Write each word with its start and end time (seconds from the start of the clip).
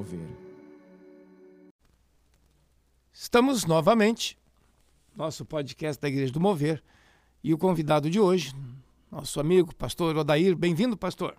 Mover. 0.00 0.26
Estamos 3.12 3.66
novamente, 3.66 4.38
nosso 5.14 5.44
podcast 5.44 6.00
da 6.00 6.08
Igreja 6.08 6.32
do 6.32 6.40
Mover, 6.40 6.82
e 7.44 7.52
o 7.52 7.58
convidado 7.58 8.08
de 8.08 8.18
hoje, 8.18 8.54
nosso 9.12 9.38
amigo, 9.38 9.74
pastor 9.74 10.16
Odair. 10.16 10.56
Bem-vindo, 10.56 10.96
pastor. 10.96 11.36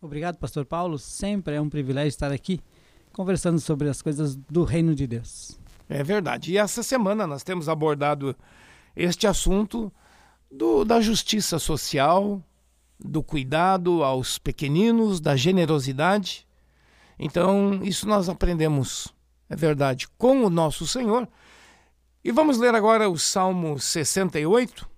Obrigado, 0.00 0.38
pastor 0.38 0.64
Paulo. 0.64 1.00
Sempre 1.00 1.56
é 1.56 1.60
um 1.60 1.68
privilégio 1.68 2.10
estar 2.10 2.30
aqui 2.30 2.60
conversando 3.12 3.58
sobre 3.58 3.88
as 3.88 4.00
coisas 4.00 4.36
do 4.36 4.62
reino 4.62 4.94
de 4.94 5.04
Deus. 5.08 5.58
É 5.88 6.04
verdade. 6.04 6.52
E 6.52 6.58
essa 6.58 6.84
semana 6.84 7.26
nós 7.26 7.42
temos 7.42 7.68
abordado 7.68 8.36
este 8.94 9.26
assunto 9.26 9.92
do, 10.48 10.84
da 10.84 11.00
justiça 11.00 11.58
social, 11.58 12.40
do 13.00 13.20
cuidado 13.20 14.04
aos 14.04 14.38
pequeninos, 14.38 15.20
da 15.20 15.34
generosidade. 15.34 16.45
Então, 17.18 17.80
isso 17.82 18.06
nós 18.06 18.28
aprendemos, 18.28 19.14
é 19.48 19.56
verdade, 19.56 20.08
com 20.18 20.44
o 20.44 20.50
nosso 20.50 20.86
Senhor. 20.86 21.28
E 22.22 22.32
vamos 22.32 22.58
ler 22.58 22.74
agora 22.74 23.08
o 23.08 23.18
Salmo 23.18 23.78
68. 23.78 24.88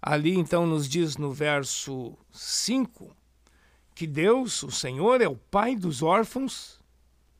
Ali 0.00 0.36
então 0.36 0.66
nos 0.66 0.88
diz 0.88 1.16
no 1.16 1.32
verso 1.32 2.18
5 2.32 3.14
que 3.94 4.06
Deus, 4.06 4.62
o 4.64 4.70
Senhor, 4.70 5.20
é 5.20 5.28
o 5.28 5.36
Pai 5.36 5.76
dos 5.76 6.02
órfãos 6.02 6.80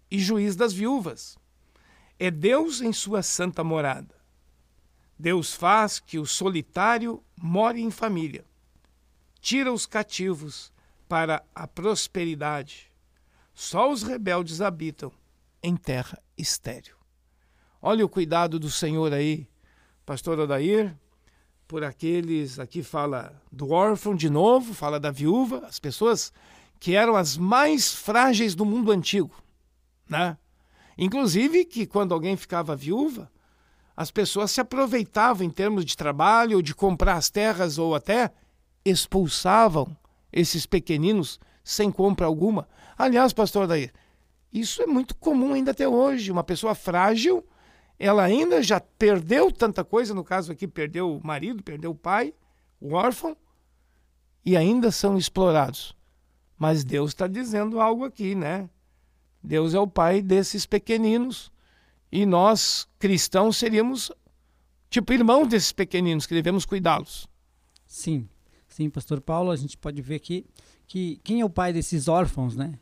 e 0.08 0.18
juiz 0.20 0.54
das 0.54 0.72
viúvas. 0.72 1.36
É 2.18 2.30
Deus 2.30 2.80
em 2.80 2.92
sua 2.92 3.22
santa 3.22 3.64
morada. 3.64 4.14
Deus 5.18 5.52
faz 5.52 5.98
que 5.98 6.18
o 6.18 6.26
solitário 6.26 7.22
more 7.36 7.80
em 7.80 7.90
família 7.90 8.44
tira 9.40 9.72
os 9.72 9.86
cativos 9.86 10.72
para 11.08 11.42
a 11.52 11.66
prosperidade. 11.66 12.91
Só 13.54 13.90
os 13.90 14.02
rebeldes 14.02 14.60
habitam 14.60 15.12
em 15.62 15.76
terra 15.76 16.20
estéril. 16.36 16.96
Olha 17.80 18.04
o 18.04 18.08
cuidado 18.08 18.58
do 18.58 18.70
Senhor 18.70 19.12
aí, 19.12 19.48
pastor 20.06 20.38
Odair, 20.38 20.96
por 21.66 21.84
aqueles, 21.84 22.58
aqui 22.58 22.82
fala 22.82 23.40
do 23.50 23.70
órfão 23.70 24.14
de 24.14 24.28
novo, 24.28 24.74
fala 24.74 25.00
da 25.00 25.10
viúva, 25.10 25.64
as 25.66 25.78
pessoas 25.78 26.32
que 26.78 26.94
eram 26.94 27.16
as 27.16 27.36
mais 27.36 27.94
frágeis 27.94 28.54
do 28.54 28.64
mundo 28.64 28.90
antigo, 28.92 29.34
né? 30.08 30.36
Inclusive 30.98 31.64
que 31.64 31.86
quando 31.86 32.12
alguém 32.12 32.36
ficava 32.36 32.76
viúva, 32.76 33.30
as 33.96 34.10
pessoas 34.10 34.50
se 34.50 34.60
aproveitavam 34.60 35.46
em 35.46 35.50
termos 35.50 35.84
de 35.84 35.96
trabalho, 35.96 36.56
ou 36.56 36.62
de 36.62 36.74
comprar 36.74 37.14
as 37.14 37.30
terras 37.30 37.78
ou 37.78 37.94
até 37.94 38.32
expulsavam 38.84 39.96
esses 40.32 40.66
pequeninos 40.66 41.38
sem 41.62 41.90
compra 41.90 42.26
alguma. 42.26 42.68
Aliás, 42.96 43.32
pastor 43.32 43.66
Daí, 43.66 43.90
isso 44.52 44.82
é 44.82 44.86
muito 44.86 45.14
comum 45.14 45.54
ainda 45.54 45.70
até 45.70 45.88
hoje. 45.88 46.30
Uma 46.30 46.44
pessoa 46.44 46.74
frágil, 46.74 47.44
ela 47.98 48.22
ainda 48.22 48.62
já 48.62 48.80
perdeu 48.80 49.50
tanta 49.50 49.84
coisa, 49.84 50.12
no 50.12 50.24
caso 50.24 50.52
aqui, 50.52 50.68
perdeu 50.68 51.16
o 51.16 51.26
marido, 51.26 51.62
perdeu 51.62 51.92
o 51.92 51.94
pai, 51.94 52.34
o 52.80 52.94
órfão, 52.94 53.36
e 54.44 54.56
ainda 54.56 54.90
são 54.90 55.16
explorados. 55.16 55.96
Mas 56.58 56.84
Deus 56.84 57.10
está 57.10 57.26
dizendo 57.26 57.80
algo 57.80 58.04
aqui, 58.04 58.34
né? 58.34 58.68
Deus 59.42 59.74
é 59.74 59.80
o 59.80 59.86
pai 59.86 60.22
desses 60.22 60.66
pequeninos 60.66 61.50
e 62.10 62.26
nós, 62.26 62.86
cristãos, 62.98 63.56
seríamos 63.56 64.12
tipo 64.90 65.12
irmãos 65.12 65.48
desses 65.48 65.72
pequeninos, 65.72 66.26
que 66.26 66.34
devemos 66.34 66.64
cuidá-los. 66.64 67.26
Sim. 67.86 68.28
Sim, 68.68 68.88
pastor 68.90 69.20
Paulo, 69.20 69.50
a 69.50 69.56
gente 69.56 69.76
pode 69.76 70.00
ver 70.00 70.16
aqui 70.16 70.46
que 70.86 71.20
quem 71.24 71.40
é 71.40 71.44
o 71.44 71.50
pai 71.50 71.72
desses 71.72 72.06
órfãos, 72.08 72.54
né? 72.54 72.78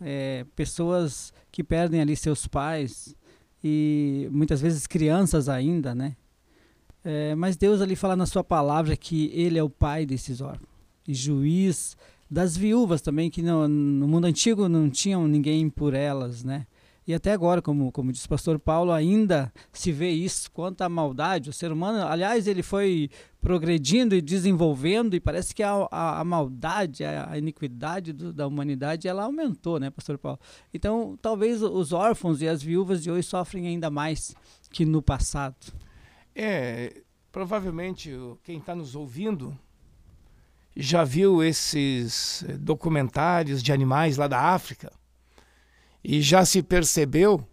É, 0.00 0.44
pessoas 0.54 1.32
que 1.50 1.64
perdem 1.64 2.00
ali 2.00 2.14
seus 2.14 2.46
pais 2.46 3.14
e 3.64 4.28
muitas 4.30 4.60
vezes 4.60 4.86
crianças 4.86 5.48
ainda, 5.48 5.94
né? 5.94 6.16
É, 7.02 7.34
mas 7.34 7.56
Deus 7.56 7.80
ali 7.80 7.96
fala 7.96 8.16
na 8.16 8.26
sua 8.26 8.44
palavra 8.44 8.96
que 8.96 9.30
Ele 9.32 9.58
é 9.58 9.62
o 9.62 9.70
pai 9.70 10.04
desses 10.04 10.40
órfãos 10.40 10.76
e 11.06 11.14
juiz 11.14 11.96
das 12.30 12.56
viúvas 12.56 13.00
também 13.00 13.30
que 13.30 13.40
no, 13.40 13.68
no 13.68 14.08
mundo 14.08 14.24
antigo 14.26 14.68
não 14.68 14.90
tinham 14.90 15.28
ninguém 15.28 15.70
por 15.70 15.94
elas, 15.94 16.42
né? 16.42 16.66
E 17.06 17.14
até 17.14 17.32
agora, 17.32 17.62
como, 17.62 17.92
como 17.92 18.10
disse 18.10 18.26
o 18.26 18.28
pastor 18.28 18.58
Paulo, 18.58 18.90
ainda 18.90 19.52
se 19.72 19.92
vê 19.92 20.10
isso 20.10 20.50
quanto 20.50 20.82
à 20.82 20.88
maldade. 20.88 21.48
O 21.48 21.52
ser 21.52 21.70
humano, 21.70 22.04
aliás, 22.04 22.48
ele 22.48 22.64
foi 22.64 23.08
progredindo 23.40 24.12
e 24.12 24.20
desenvolvendo, 24.20 25.14
e 25.14 25.20
parece 25.20 25.54
que 25.54 25.62
a, 25.62 25.86
a, 25.88 26.20
a 26.20 26.24
maldade, 26.24 27.04
a, 27.04 27.30
a 27.30 27.38
iniquidade 27.38 28.12
do, 28.12 28.32
da 28.32 28.44
humanidade, 28.44 29.06
ela 29.06 29.22
aumentou, 29.22 29.78
né, 29.78 29.88
pastor 29.88 30.18
Paulo? 30.18 30.40
Então, 30.74 31.16
talvez 31.22 31.62
os 31.62 31.92
órfãos 31.92 32.42
e 32.42 32.48
as 32.48 32.60
viúvas 32.60 33.04
de 33.04 33.08
hoje 33.08 33.28
sofrem 33.28 33.68
ainda 33.68 33.88
mais 33.88 34.34
que 34.72 34.84
no 34.84 35.00
passado. 35.00 35.54
É, 36.34 37.02
provavelmente 37.30 38.12
quem 38.42 38.58
está 38.58 38.74
nos 38.74 38.96
ouvindo 38.96 39.56
já 40.74 41.04
viu 41.04 41.42
esses 41.42 42.42
eh, 42.42 42.52
documentários 42.58 43.62
de 43.62 43.72
animais 43.72 44.16
lá 44.16 44.26
da 44.26 44.40
África 44.40 44.92
e 46.08 46.22
já 46.22 46.44
se 46.44 46.62
percebeu, 46.62 47.44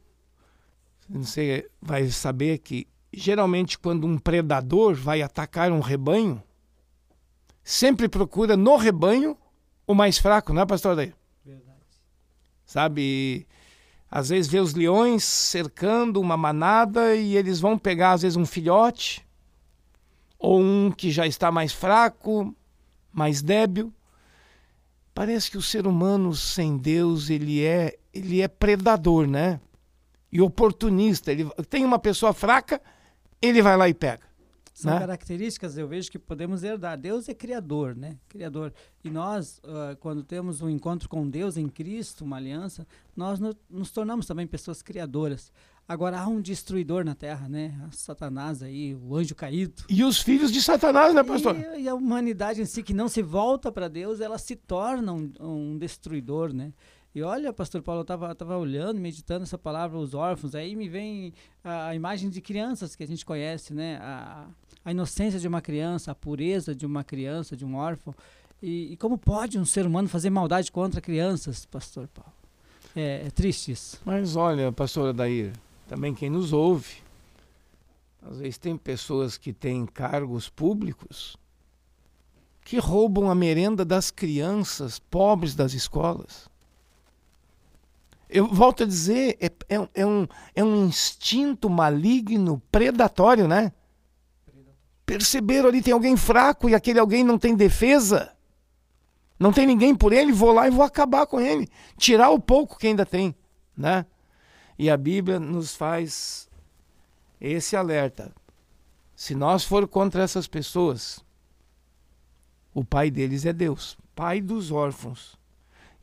você 1.10 1.68
vai 1.82 2.08
saber 2.10 2.60
que 2.60 2.88
geralmente 3.12 3.80
quando 3.80 4.06
um 4.06 4.16
predador 4.16 4.94
vai 4.94 5.24
atacar 5.24 5.72
um 5.72 5.80
rebanho, 5.80 6.42
sempre 7.64 8.08
procura 8.08 8.56
no 8.56 8.76
rebanho 8.76 9.36
o 9.88 9.96
mais 9.96 10.20
fraco, 10.20 10.54
não 10.54 10.62
é, 10.62 10.66
pastor? 10.68 10.96
Verdade. 10.96 11.18
Sabe, 12.64 13.48
às 14.10 14.30
vezes 14.30 14.52
vê 14.52 14.60
os 14.60 14.76
leões 14.76 15.24
cercando 15.24 16.22
uma 16.22 16.38
manada 16.38 17.16
e 17.16 17.36
eles 17.36 17.60
vão 17.60 17.76
pegar 17.76 18.12
às 18.12 18.22
vezes 18.22 18.38
um 18.38 18.46
filhote 18.46 19.26
ou 20.38 20.62
um 20.62 20.92
que 20.92 21.10
já 21.10 21.26
está 21.26 21.52
mais 21.52 21.74
fraco, 21.74 22.56
mais 23.12 23.42
débil. 23.42 23.92
Parece 25.12 25.50
que 25.50 25.58
o 25.58 25.62
ser 25.62 25.88
humano 25.88 26.36
sem 26.36 26.78
Deus, 26.78 27.32
ele 27.32 27.64
é 27.64 27.98
ele 28.14 28.42
é 28.42 28.48
predador, 28.48 29.28
né? 29.28 29.60
E 30.32 30.42
oportunista. 30.42 31.32
Ele 31.32 31.50
tem 31.70 31.84
uma 31.84 32.00
pessoa 32.00 32.34
fraca, 32.34 32.82
ele 33.42 33.62
vai 33.62 33.76
lá 33.76 33.90
e 33.90 33.94
pega. 33.94 34.34
São 34.74 34.92
né? 34.92 35.00
características, 35.00 35.78
eu 35.78 35.88
vejo, 35.88 36.10
que 36.10 36.18
podemos 36.18 36.64
herdar. 36.64 36.98
Deus 36.98 37.30
é 37.30 37.34
criador, 37.34 37.96
né? 37.96 38.18
Criador. 38.28 38.74
E 39.04 39.10
nós, 39.10 39.60
uh, 39.60 39.96
quando 40.00 40.24
temos 40.24 40.62
um 40.62 40.70
encontro 40.70 41.08
com 41.08 41.30
Deus 41.30 41.58
em 41.58 41.70
Cristo, 41.70 42.26
uma 42.26 42.38
aliança, 42.38 42.88
nós 43.16 43.40
no, 43.40 43.56
nos 43.70 43.92
tornamos 43.92 44.26
também 44.26 44.48
pessoas 44.48 44.82
criadoras. 44.82 45.52
Agora 45.88 46.20
há 46.20 46.28
um 46.28 46.42
destruidor 46.42 47.04
na 47.04 47.14
Terra, 47.14 47.48
né? 47.48 47.88
Satanás 47.92 48.64
aí, 48.64 48.96
o 48.96 49.16
anjo 49.16 49.36
caído. 49.36 49.84
E 49.88 50.04
os 50.04 50.20
filhos 50.20 50.52
de 50.52 50.62
Satanás, 50.62 51.14
né, 51.14 51.22
pastor? 51.24 51.56
E, 51.56 51.82
e 51.82 51.88
a 51.88 51.94
humanidade 51.94 52.62
em 52.62 52.66
si 52.66 52.82
que 52.82 52.94
não 52.94 53.08
se 53.08 53.22
volta 53.22 53.72
para 53.72 53.88
Deus, 53.88 54.22
ela 54.22 54.40
se 54.40 54.56
torna 54.56 55.14
um, 55.14 55.32
um 55.40 55.78
destruidor, 55.78 56.52
né? 56.52 56.74
E 57.16 57.22
olha, 57.22 57.54
pastor 57.54 57.82
Paulo, 57.84 58.00
eu 58.00 58.04
estava 58.04 58.34
tava 58.34 58.58
olhando, 58.58 59.00
meditando 59.00 59.44
essa 59.44 59.58
palavra, 59.58 60.00
os 60.00 60.16
órfãos, 60.16 60.56
aí 60.56 60.76
me 60.76 60.90
vem 60.90 61.32
a, 61.64 61.88
a 61.88 61.96
imagem 61.96 62.30
de 62.30 62.42
crianças 62.42 62.96
que 62.96 63.04
a 63.04 63.08
gente 63.08 63.24
conhece, 63.24 63.72
né? 63.72 63.98
A, 64.02 64.48
a 64.84 64.92
inocência 64.92 65.40
de 65.40 65.48
uma 65.48 65.62
criança, 65.62 66.12
a 66.12 66.16
pureza 66.16 66.74
de 66.74 66.86
uma 66.86 67.04
criança, 67.04 67.56
de 67.56 67.64
um 67.64 67.76
órfão. 67.76 68.16
E, 68.62 68.94
e 68.94 68.98
como 68.98 69.18
pode 69.18 69.60
um 69.60 69.66
ser 69.66 69.86
humano 69.86 70.10
fazer 70.10 70.32
maldade 70.32 70.72
contra 70.72 71.00
crianças, 71.00 71.66
pastor 71.66 72.08
Paulo? 72.08 72.34
É, 72.96 73.28
é 73.28 73.30
triste 73.30 73.72
isso. 73.72 74.02
Mas 74.04 74.36
olha, 74.36 74.72
pastor 74.72 75.10
Adair, 75.10 75.54
também 75.88 76.16
quem 76.16 76.30
nos 76.32 76.52
ouve, 76.52 76.96
às 78.22 78.40
vezes 78.40 78.58
tem 78.58 78.76
pessoas 78.76 79.38
que 79.38 79.54
têm 79.54 79.86
cargos 79.86 80.50
públicos 80.50 81.38
que 82.64 82.80
roubam 82.80 83.30
a 83.30 83.36
merenda 83.36 83.84
das 83.84 84.10
crianças 84.10 84.98
pobres 84.98 85.54
das 85.54 85.74
escolas. 85.74 86.50
Eu 88.36 88.48
volto 88.48 88.82
a 88.82 88.86
dizer, 88.88 89.38
é, 89.40 89.46
é, 89.76 89.88
é, 89.94 90.04
um, 90.04 90.28
é 90.56 90.64
um 90.64 90.88
instinto 90.88 91.70
maligno, 91.70 92.60
predatório, 92.72 93.48
né? 93.48 93.72
Perceberam 95.06 95.70
ali, 95.70 95.84
tem 95.84 95.94
alguém 95.94 96.18
fraco 96.18 96.68
e 96.68 96.74
aquele 96.74 96.98
alguém 96.98 97.24
não 97.24 97.38
tem 97.38 97.56
defesa. 97.56 98.36
Não 99.38 99.54
tem 99.54 99.68
ninguém 99.68 99.94
por 99.94 100.12
ele, 100.12 100.32
vou 100.32 100.52
lá 100.52 100.68
e 100.68 100.72
vou 100.72 100.84
acabar 100.84 101.28
com 101.28 101.40
ele. 101.40 101.70
Tirar 101.96 102.32
o 102.32 102.40
pouco 102.40 102.80
que 102.80 102.88
ainda 102.88 103.06
tem, 103.06 103.36
né? 103.78 104.04
E 104.80 104.90
a 104.90 104.98
Bíblia 104.98 105.40
nos 105.40 105.76
faz 105.76 106.50
esse 107.40 107.76
alerta. 107.76 108.34
Se 109.16 109.36
nós 109.36 109.64
for 109.64 109.88
contra 109.88 110.24
essas 110.24 110.48
pessoas, 110.48 111.24
o 112.74 112.84
pai 112.84 113.12
deles 113.12 113.46
é 113.46 113.54
Deus, 113.54 113.96
pai 114.16 114.42
dos 114.42 114.72
órfãos. 114.72 115.38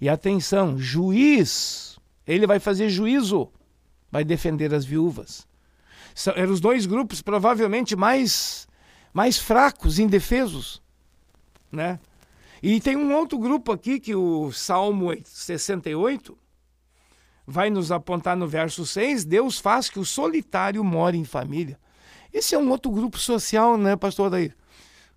E 0.00 0.08
atenção, 0.08 0.78
juiz 0.78 1.99
ele 2.34 2.46
vai 2.46 2.58
fazer 2.58 2.88
juízo, 2.88 3.48
vai 4.10 4.24
defender 4.24 4.72
as 4.74 4.84
viúvas. 4.84 5.46
São, 6.14 6.34
eram 6.36 6.52
os 6.52 6.60
dois 6.60 6.86
grupos 6.86 7.22
provavelmente 7.22 7.96
mais, 7.96 8.68
mais 9.12 9.38
fracos, 9.38 9.98
indefesos. 9.98 10.82
Né? 11.70 11.98
E 12.62 12.80
tem 12.80 12.96
um 12.96 13.14
outro 13.14 13.38
grupo 13.38 13.72
aqui 13.72 13.98
que 13.98 14.14
o 14.14 14.52
Salmo 14.52 15.14
68, 15.24 16.36
vai 17.46 17.68
nos 17.68 17.90
apontar 17.90 18.36
no 18.36 18.46
verso 18.46 18.86
6, 18.86 19.24
Deus 19.24 19.58
faz 19.58 19.90
que 19.90 19.98
o 19.98 20.04
solitário 20.04 20.84
more 20.84 21.16
em 21.16 21.24
família. 21.24 21.78
Esse 22.32 22.54
é 22.54 22.58
um 22.58 22.70
outro 22.70 22.92
grupo 22.92 23.18
social, 23.18 23.76
né, 23.76 23.96
pastor 23.96 24.30
Daí? 24.30 24.52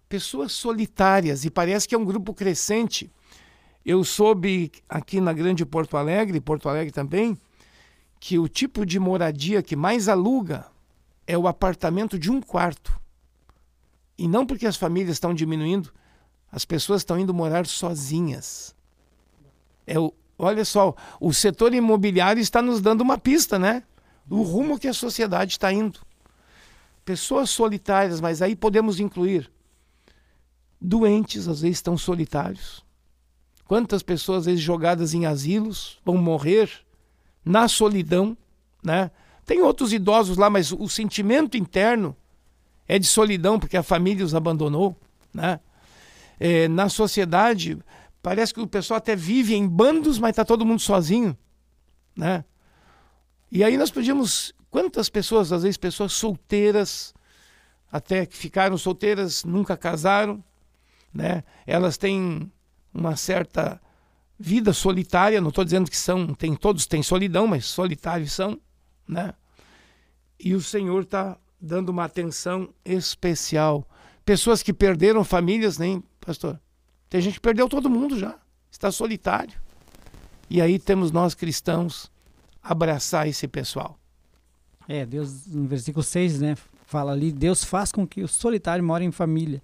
Pessoas 0.10 0.52
solitárias, 0.52 1.46
e 1.46 1.50
parece 1.50 1.88
que 1.88 1.94
é 1.94 1.98
um 1.98 2.06
grupo 2.06 2.34
crescente. 2.34 3.12
Eu 3.86 4.04
soube 4.04 4.72
aqui 4.88 5.20
na 5.20 5.34
Grande 5.34 5.66
Porto 5.66 5.98
Alegre, 5.98 6.40
Porto 6.40 6.70
Alegre 6.70 6.92
também, 6.92 7.38
que 8.20 8.40
o 8.40 8.48
tipo 8.48 8.86
de 8.86 9.00
moradia 9.00 9.62
que 9.62 9.76
mais 9.76 10.08
aluga 10.08 10.66
é 11.28 11.38
o 11.38 11.48
apartamento 11.48 12.18
de 12.18 12.32
um 12.32 12.42
quarto. 12.42 12.98
E 14.18 14.28
não 14.28 14.46
porque 14.46 14.66
as 14.66 14.78
famílias 14.78 15.16
estão 15.16 15.34
diminuindo, 15.34 15.92
as 16.52 16.64
pessoas 16.64 17.02
estão 17.02 17.20
indo 17.20 17.34
morar 17.34 17.66
sozinhas. 17.66 18.74
É 19.86 20.00
o, 20.00 20.14
olha 20.38 20.64
só, 20.64 20.96
o 21.20 21.34
setor 21.34 21.74
imobiliário 21.74 22.40
está 22.40 22.62
nos 22.62 22.80
dando 22.80 23.02
uma 23.02 23.18
pista, 23.18 23.60
né? 23.60 23.84
O 24.30 24.44
rumo 24.44 24.80
que 24.80 24.88
a 24.88 24.94
sociedade 24.94 25.54
está 25.54 25.74
indo. 25.74 26.00
Pessoas 27.04 27.50
solitárias, 27.50 28.22
mas 28.22 28.42
aí 28.42 28.56
podemos 28.56 29.00
incluir 29.02 29.52
doentes, 30.80 31.48
às 31.50 31.62
vezes 31.62 31.78
estão 31.78 31.98
solitários. 31.98 32.86
Quantas 33.66 34.04
pessoas, 34.04 34.40
às 34.40 34.46
vezes, 34.46 34.62
jogadas 34.62 35.14
em 35.14 35.26
asilos, 35.26 36.00
vão 36.04 36.18
morrer 36.18 36.70
na 37.44 37.68
solidão, 37.68 38.38
né? 38.84 39.12
Tem 39.46 39.62
outros 39.62 39.92
idosos 39.92 40.38
lá, 40.38 40.50
mas 40.50 40.72
o 40.72 40.88
sentimento 40.88 41.58
interno 41.58 42.16
é 42.88 42.98
de 43.00 43.06
solidão, 43.06 43.60
porque 43.60 43.78
a 43.78 43.84
família 43.84 44.26
os 44.26 44.36
abandonou, 44.36 44.96
né? 45.34 45.60
É, 46.40 46.68
na 46.68 46.90
sociedade, 46.90 47.78
parece 48.22 48.54
que 48.54 48.62
o 48.62 48.68
pessoal 48.68 48.98
até 48.98 49.16
vive 49.16 49.56
em 49.56 49.68
bandos, 49.68 50.20
mas 50.20 50.32
está 50.32 50.46
todo 50.46 50.66
mundo 50.66 50.80
sozinho, 50.80 51.38
né? 52.16 52.44
E 53.52 53.64
aí 53.64 53.78
nós 53.78 53.92
podíamos, 53.92 54.54
quantas 54.70 55.10
pessoas, 55.10 55.52
às 55.52 55.64
vezes 55.64 55.78
pessoas 55.78 56.14
solteiras, 56.14 57.14
até 57.92 58.26
que 58.26 58.36
ficaram 58.36 58.78
solteiras, 58.78 59.44
nunca 59.44 59.78
casaram, 59.78 60.44
né? 61.14 61.44
Elas 61.68 61.98
têm 61.98 62.52
uma 62.94 63.16
certa 63.16 63.82
vida 64.38 64.74
solitária, 64.74 65.42
não 65.42 65.50
estou 65.50 65.64
dizendo 65.64 65.90
que 65.90 65.98
são, 65.98 66.34
tem 66.34 66.56
todos 66.56 66.86
têm 66.86 67.02
solidão, 67.02 67.48
mas 67.48 67.66
solitários 67.66 68.34
são, 68.34 68.60
né? 69.08 69.34
E 70.40 70.54
o 70.54 70.62
Senhor 70.62 71.04
está 71.04 71.38
dando 71.60 71.90
uma 71.90 72.04
atenção 72.04 72.70
especial. 72.84 73.88
Pessoas 74.26 74.62
que 74.62 74.74
perderam 74.74 75.24
famílias, 75.24 75.78
nem, 75.78 76.04
pastor? 76.20 76.60
Tem 77.10 77.22
gente 77.22 77.36
que 77.36 77.40
perdeu 77.42 77.70
todo 77.70 77.90
mundo 77.90 78.20
já, 78.20 78.38
está 78.70 78.92
solitário. 78.92 79.62
E 80.50 80.62
aí 80.62 80.78
temos 80.78 81.12
nós 81.12 81.34
cristãos 81.34 82.12
abraçar 82.62 83.28
esse 83.28 83.48
pessoal. 83.48 83.98
É, 84.88 85.06
Deus, 85.06 85.48
no 85.48 85.68
versículo 85.68 86.04
6, 86.04 86.42
né, 86.42 86.58
fala 86.86 87.12
ali, 87.12 87.32
Deus 87.32 87.64
faz 87.64 87.92
com 87.92 88.06
que 88.06 88.22
o 88.22 88.28
solitário 88.28 88.84
more 88.84 89.04
em 89.04 89.12
família. 89.12 89.62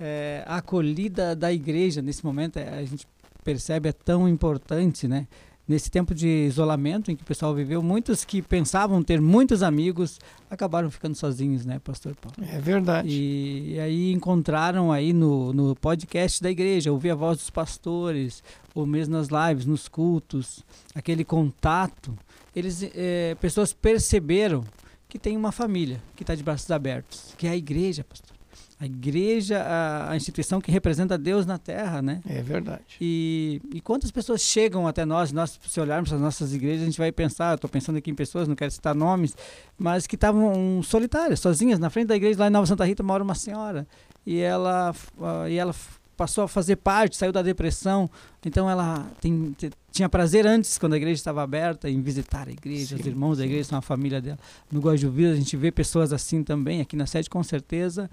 É, 0.00 0.42
a 0.46 0.56
acolhida 0.56 1.36
da 1.36 1.52
igreja 1.52 2.00
nesse 2.00 2.24
momento, 2.24 2.58
é, 2.58 2.78
a 2.78 2.84
gente 2.84 3.06
percebe, 3.44 3.88
é 3.88 3.92
tão 3.92 4.28
importante, 4.28 5.06
né? 5.06 5.26
nesse 5.70 5.88
tempo 5.88 6.12
de 6.12 6.26
isolamento 6.48 7.12
em 7.12 7.16
que 7.16 7.22
o 7.22 7.24
pessoal 7.24 7.54
viveu, 7.54 7.80
muitos 7.80 8.24
que 8.24 8.42
pensavam 8.42 9.04
ter 9.04 9.20
muitos 9.20 9.62
amigos 9.62 10.18
acabaram 10.50 10.90
ficando 10.90 11.14
sozinhos, 11.14 11.64
né, 11.64 11.78
Pastor 11.78 12.16
Paulo? 12.16 12.36
É 12.52 12.58
verdade. 12.58 13.08
E, 13.08 13.74
e 13.74 13.78
aí 13.80 14.12
encontraram 14.12 14.90
aí 14.90 15.12
no, 15.12 15.52
no 15.52 15.76
podcast 15.76 16.42
da 16.42 16.50
igreja, 16.50 16.90
ouvir 16.90 17.10
a 17.10 17.14
voz 17.14 17.38
dos 17.38 17.50
pastores, 17.50 18.42
ou 18.74 18.84
mesmo 18.84 19.14
nas 19.16 19.28
lives, 19.28 19.64
nos 19.64 19.86
cultos, 19.86 20.64
aquele 20.92 21.24
contato. 21.24 22.18
Eles, 22.54 22.82
é, 22.92 23.36
pessoas 23.40 23.72
perceberam 23.72 24.64
que 25.08 25.20
tem 25.20 25.36
uma 25.36 25.52
família 25.52 26.02
que 26.16 26.24
está 26.24 26.34
de 26.34 26.42
braços 26.42 26.68
abertos, 26.72 27.32
que 27.38 27.46
é 27.46 27.50
a 27.50 27.56
igreja, 27.56 28.02
pastor 28.02 28.39
a 28.78 28.86
igreja, 28.86 29.62
a, 29.62 30.12
a, 30.12 30.16
instituição 30.16 30.60
que 30.60 30.70
representa 30.70 31.18
Deus 31.18 31.44
na 31.44 31.58
terra, 31.58 32.00
né? 32.00 32.22
É 32.26 32.40
verdade. 32.40 32.96
E, 33.00 33.60
e 33.74 33.80
quantas 33.80 34.10
pessoas 34.10 34.40
chegam 34.40 34.86
até 34.86 35.04
nós, 35.04 35.32
nós, 35.32 35.60
se 35.66 35.80
olharmos 35.80 36.12
as 36.12 36.20
nossas 36.20 36.54
igrejas, 36.54 36.82
a 36.82 36.84
gente 36.86 36.98
vai 36.98 37.12
pensar, 37.12 37.54
estou 37.54 37.68
pensando 37.68 37.96
aqui 37.96 38.10
em 38.10 38.14
pessoas, 38.14 38.48
não 38.48 38.56
quero 38.56 38.70
citar 38.70 38.94
nomes, 38.94 39.36
mas 39.78 40.06
que 40.06 40.14
estavam 40.14 40.82
solitárias, 40.82 41.40
sozinhas, 41.40 41.78
na 41.78 41.90
frente 41.90 42.08
da 42.08 42.16
igreja, 42.16 42.38
lá 42.38 42.46
em 42.46 42.50
Nova 42.50 42.66
Santa 42.66 42.84
Rita, 42.84 43.02
mora 43.02 43.22
uma 43.22 43.34
senhora, 43.34 43.86
e 44.24 44.38
ela, 44.38 44.94
uh, 45.18 45.48
e 45.48 45.56
ela 45.56 45.74
passou 46.20 46.44
a 46.44 46.48
fazer 46.48 46.76
parte, 46.76 47.16
saiu 47.16 47.32
da 47.32 47.40
depressão, 47.40 48.10
então 48.44 48.68
ela 48.68 49.10
tem, 49.22 49.56
tinha 49.90 50.06
prazer 50.06 50.46
antes, 50.46 50.76
quando 50.76 50.92
a 50.92 50.98
igreja 50.98 51.14
estava 51.14 51.42
aberta, 51.42 51.88
em 51.88 52.02
visitar 52.02 52.46
a 52.46 52.52
igreja, 52.52 52.94
sim, 52.94 53.00
os 53.00 53.06
irmãos 53.06 53.36
sim. 53.36 53.38
da 53.38 53.46
igreja 53.46 53.70
são 53.70 53.78
a 53.78 53.80
família 53.80 54.20
dela. 54.20 54.38
No 54.70 54.80
Guajuvira 54.80 55.32
a 55.32 55.34
gente 55.34 55.56
vê 55.56 55.72
pessoas 55.72 56.12
assim 56.12 56.44
também, 56.44 56.82
aqui 56.82 56.94
na 56.94 57.06
sede 57.06 57.30
com 57.30 57.42
certeza, 57.42 58.10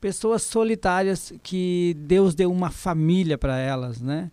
pessoas 0.00 0.40
solitárias 0.44 1.30
que 1.42 1.94
Deus 1.98 2.34
deu 2.34 2.50
uma 2.50 2.70
família 2.70 3.36
para 3.36 3.58
elas, 3.58 4.00
né? 4.00 4.30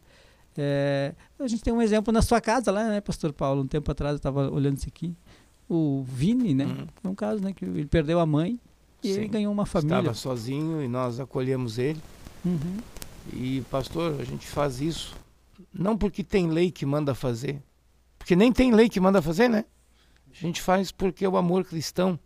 É, 0.57 1.13
a 1.37 1.47
gente 1.47 1.61
tem 1.61 1.73
um 1.73 1.81
exemplo 1.81 2.13
na 2.13 2.21
sua 2.21 2.39
casa 2.39 2.71
lá, 2.71 2.87
né, 2.87 3.01
Pastor 3.01 3.33
Paulo? 3.33 3.63
Um 3.63 3.67
tempo 3.67 3.91
atrás 3.91 4.13
eu 4.13 4.17
estava 4.17 4.49
olhando 4.49 4.77
isso 4.77 4.87
aqui. 4.87 5.13
O 5.67 6.05
Vini, 6.07 6.53
né? 6.53 6.63
Uhum. 6.63 6.87
É 7.03 7.07
um 7.09 7.15
caso, 7.15 7.43
né? 7.43 7.51
Que 7.51 7.65
ele 7.65 7.85
perdeu 7.85 8.17
a 8.21 8.25
mãe 8.25 8.57
e 9.03 9.13
Sim. 9.13 9.19
ele 9.19 9.27
ganhou 9.27 9.51
uma 9.51 9.65
família. 9.65 9.97
Estava 9.97 10.13
sozinho 10.13 10.81
e 10.81 10.87
nós 10.87 11.19
acolhemos 11.19 11.77
ele. 11.77 11.99
Uhum. 12.45 12.77
E, 13.33 13.61
pastor, 13.69 14.19
a 14.19 14.23
gente 14.23 14.47
faz 14.47 14.81
isso 14.81 15.15
não 15.73 15.97
porque 15.97 16.23
tem 16.23 16.49
lei 16.49 16.71
que 16.71 16.85
manda 16.85 17.13
fazer, 17.13 17.61
porque 18.17 18.35
nem 18.35 18.51
tem 18.51 18.73
lei 18.73 18.89
que 18.89 18.99
manda 18.99 19.21
fazer, 19.21 19.49
né? 19.49 19.65
A 20.31 20.35
gente 20.35 20.61
faz 20.61 20.91
porque 20.91 21.27
o 21.27 21.37
amor 21.37 21.65
cristão 21.65 22.19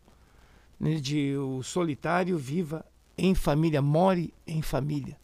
né, 0.80 0.96
de 0.96 1.36
o 1.38 1.64
solitário 1.64 2.38
viva 2.38 2.86
em 3.18 3.34
família, 3.34 3.82
more 3.82 4.34
em 4.46 4.62
família. 4.62 5.18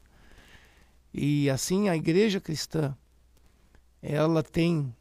E 1.14 1.50
assim 1.50 1.90
a 1.90 1.96
igreja 1.96 2.40
cristã, 2.40 2.96
ela 4.02 4.44
tem 4.44 4.94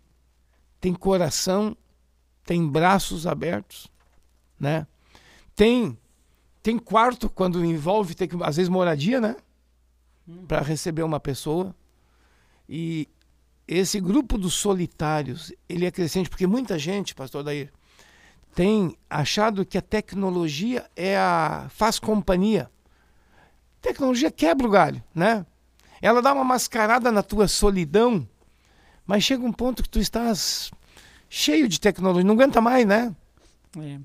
tem 0.81 0.95
coração, 0.95 1.77
tem 2.45 2.67
braços 2.67 3.27
abertos, 3.27 3.89
né? 4.59 4.87
Tem 5.55 5.97
tem 6.63 6.79
quarto 6.79 7.29
quando 7.29 7.65
envolve 7.65 8.15
tem 8.15 8.29
que 8.29 8.37
às 8.43 8.57
vezes 8.57 8.69
moradia, 8.69 9.21
né? 9.21 9.37
Hum. 10.29 10.45
Para 10.47 10.61
receber 10.61 11.03
uma 11.03 11.19
pessoa. 11.19 11.75
E 12.69 13.09
esse 13.67 14.01
grupo 14.01 14.37
dos 14.37 14.55
solitários, 14.55 15.53
ele 15.69 15.87
é 15.87 15.91
crescente 15.91 16.29
porque 16.29 16.47
muita 16.47 16.79
gente, 16.79 17.15
pastor 17.15 17.43
Daí, 17.43 17.71
tem 18.55 18.97
achado 19.09 19.65
que 19.65 19.79
a 19.79 19.83
tecnologia 19.83 20.89
é 20.97 21.17
a 21.17 21.69
faz 21.71 21.99
companhia. 21.99 22.71
Tecnologia 23.81 24.31
quebra 24.31 24.67
o 24.67 24.71
galho, 24.71 25.03
né? 25.15 25.47
Ela 26.03 26.21
dá 26.21 26.33
uma 26.33 26.45
mascarada 26.45 27.13
na 27.13 27.23
tua 27.23 27.47
solidão, 27.47 28.29
mas 29.07 29.25
chega 29.25 29.45
um 29.45 29.53
ponto 29.53 29.83
que 29.83 29.89
tu 29.89 30.01
estás 30.01 30.71
cheio 31.29 31.69
de 31.69 31.81
tecnologia, 31.81 32.25
não 32.25 32.35
aguenta 32.35 32.61
mais, 32.61 32.87
né? 32.87 33.15
É, 33.79 33.99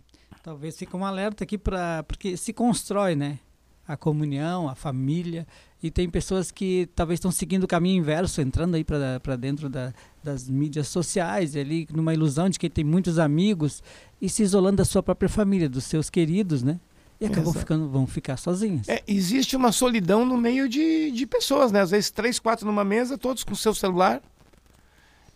talvez 0.43 0.77
fique 0.77 0.95
um 0.95 1.05
alerta 1.05 1.43
aqui 1.43 1.57
para 1.57 2.03
porque 2.03 2.37
se 2.37 2.53
constrói, 2.53 3.15
né? 3.15 3.39
A 3.87 3.97
comunhão, 3.97 4.69
a 4.69 4.75
família 4.75 5.45
e 5.83 5.91
tem 5.91 6.09
pessoas 6.09 6.49
que 6.49 6.87
talvez 6.95 7.17
estão 7.17 7.29
seguindo 7.29 7.65
o 7.65 7.67
caminho 7.67 7.99
inverso, 7.99 8.39
entrando 8.39 8.75
aí 8.75 8.85
para 8.85 9.35
dentro 9.35 9.67
da, 9.67 9.93
das 10.23 10.47
mídias 10.47 10.87
sociais, 10.87 11.57
ali 11.57 11.85
numa 11.91 12.13
ilusão 12.13 12.47
de 12.47 12.57
que 12.57 12.69
tem 12.69 12.85
muitos 12.85 13.19
amigos 13.19 13.83
e 14.21 14.29
se 14.29 14.41
isolando 14.43 14.77
da 14.77 14.85
sua 14.85 15.03
própria 15.03 15.27
família, 15.27 15.67
dos 15.67 15.83
seus 15.83 16.09
queridos, 16.09 16.63
né? 16.63 16.79
E 17.19 17.25
acabam 17.25 17.53
ficando, 17.53 17.89
vão 17.89 18.07
ficar 18.07 18.37
sozinhas. 18.37 18.87
É, 18.87 19.03
existe 19.05 19.57
uma 19.57 19.73
solidão 19.73 20.25
no 20.25 20.37
meio 20.37 20.69
de, 20.69 21.11
de 21.11 21.27
pessoas, 21.27 21.69
né? 21.69 21.81
Às 21.81 21.91
vezes 21.91 22.09
três, 22.09 22.39
quatro 22.39 22.65
numa 22.65 22.85
mesa, 22.85 23.17
todos 23.17 23.43
com 23.43 23.53
seu 23.53 23.73
celular. 23.73 24.21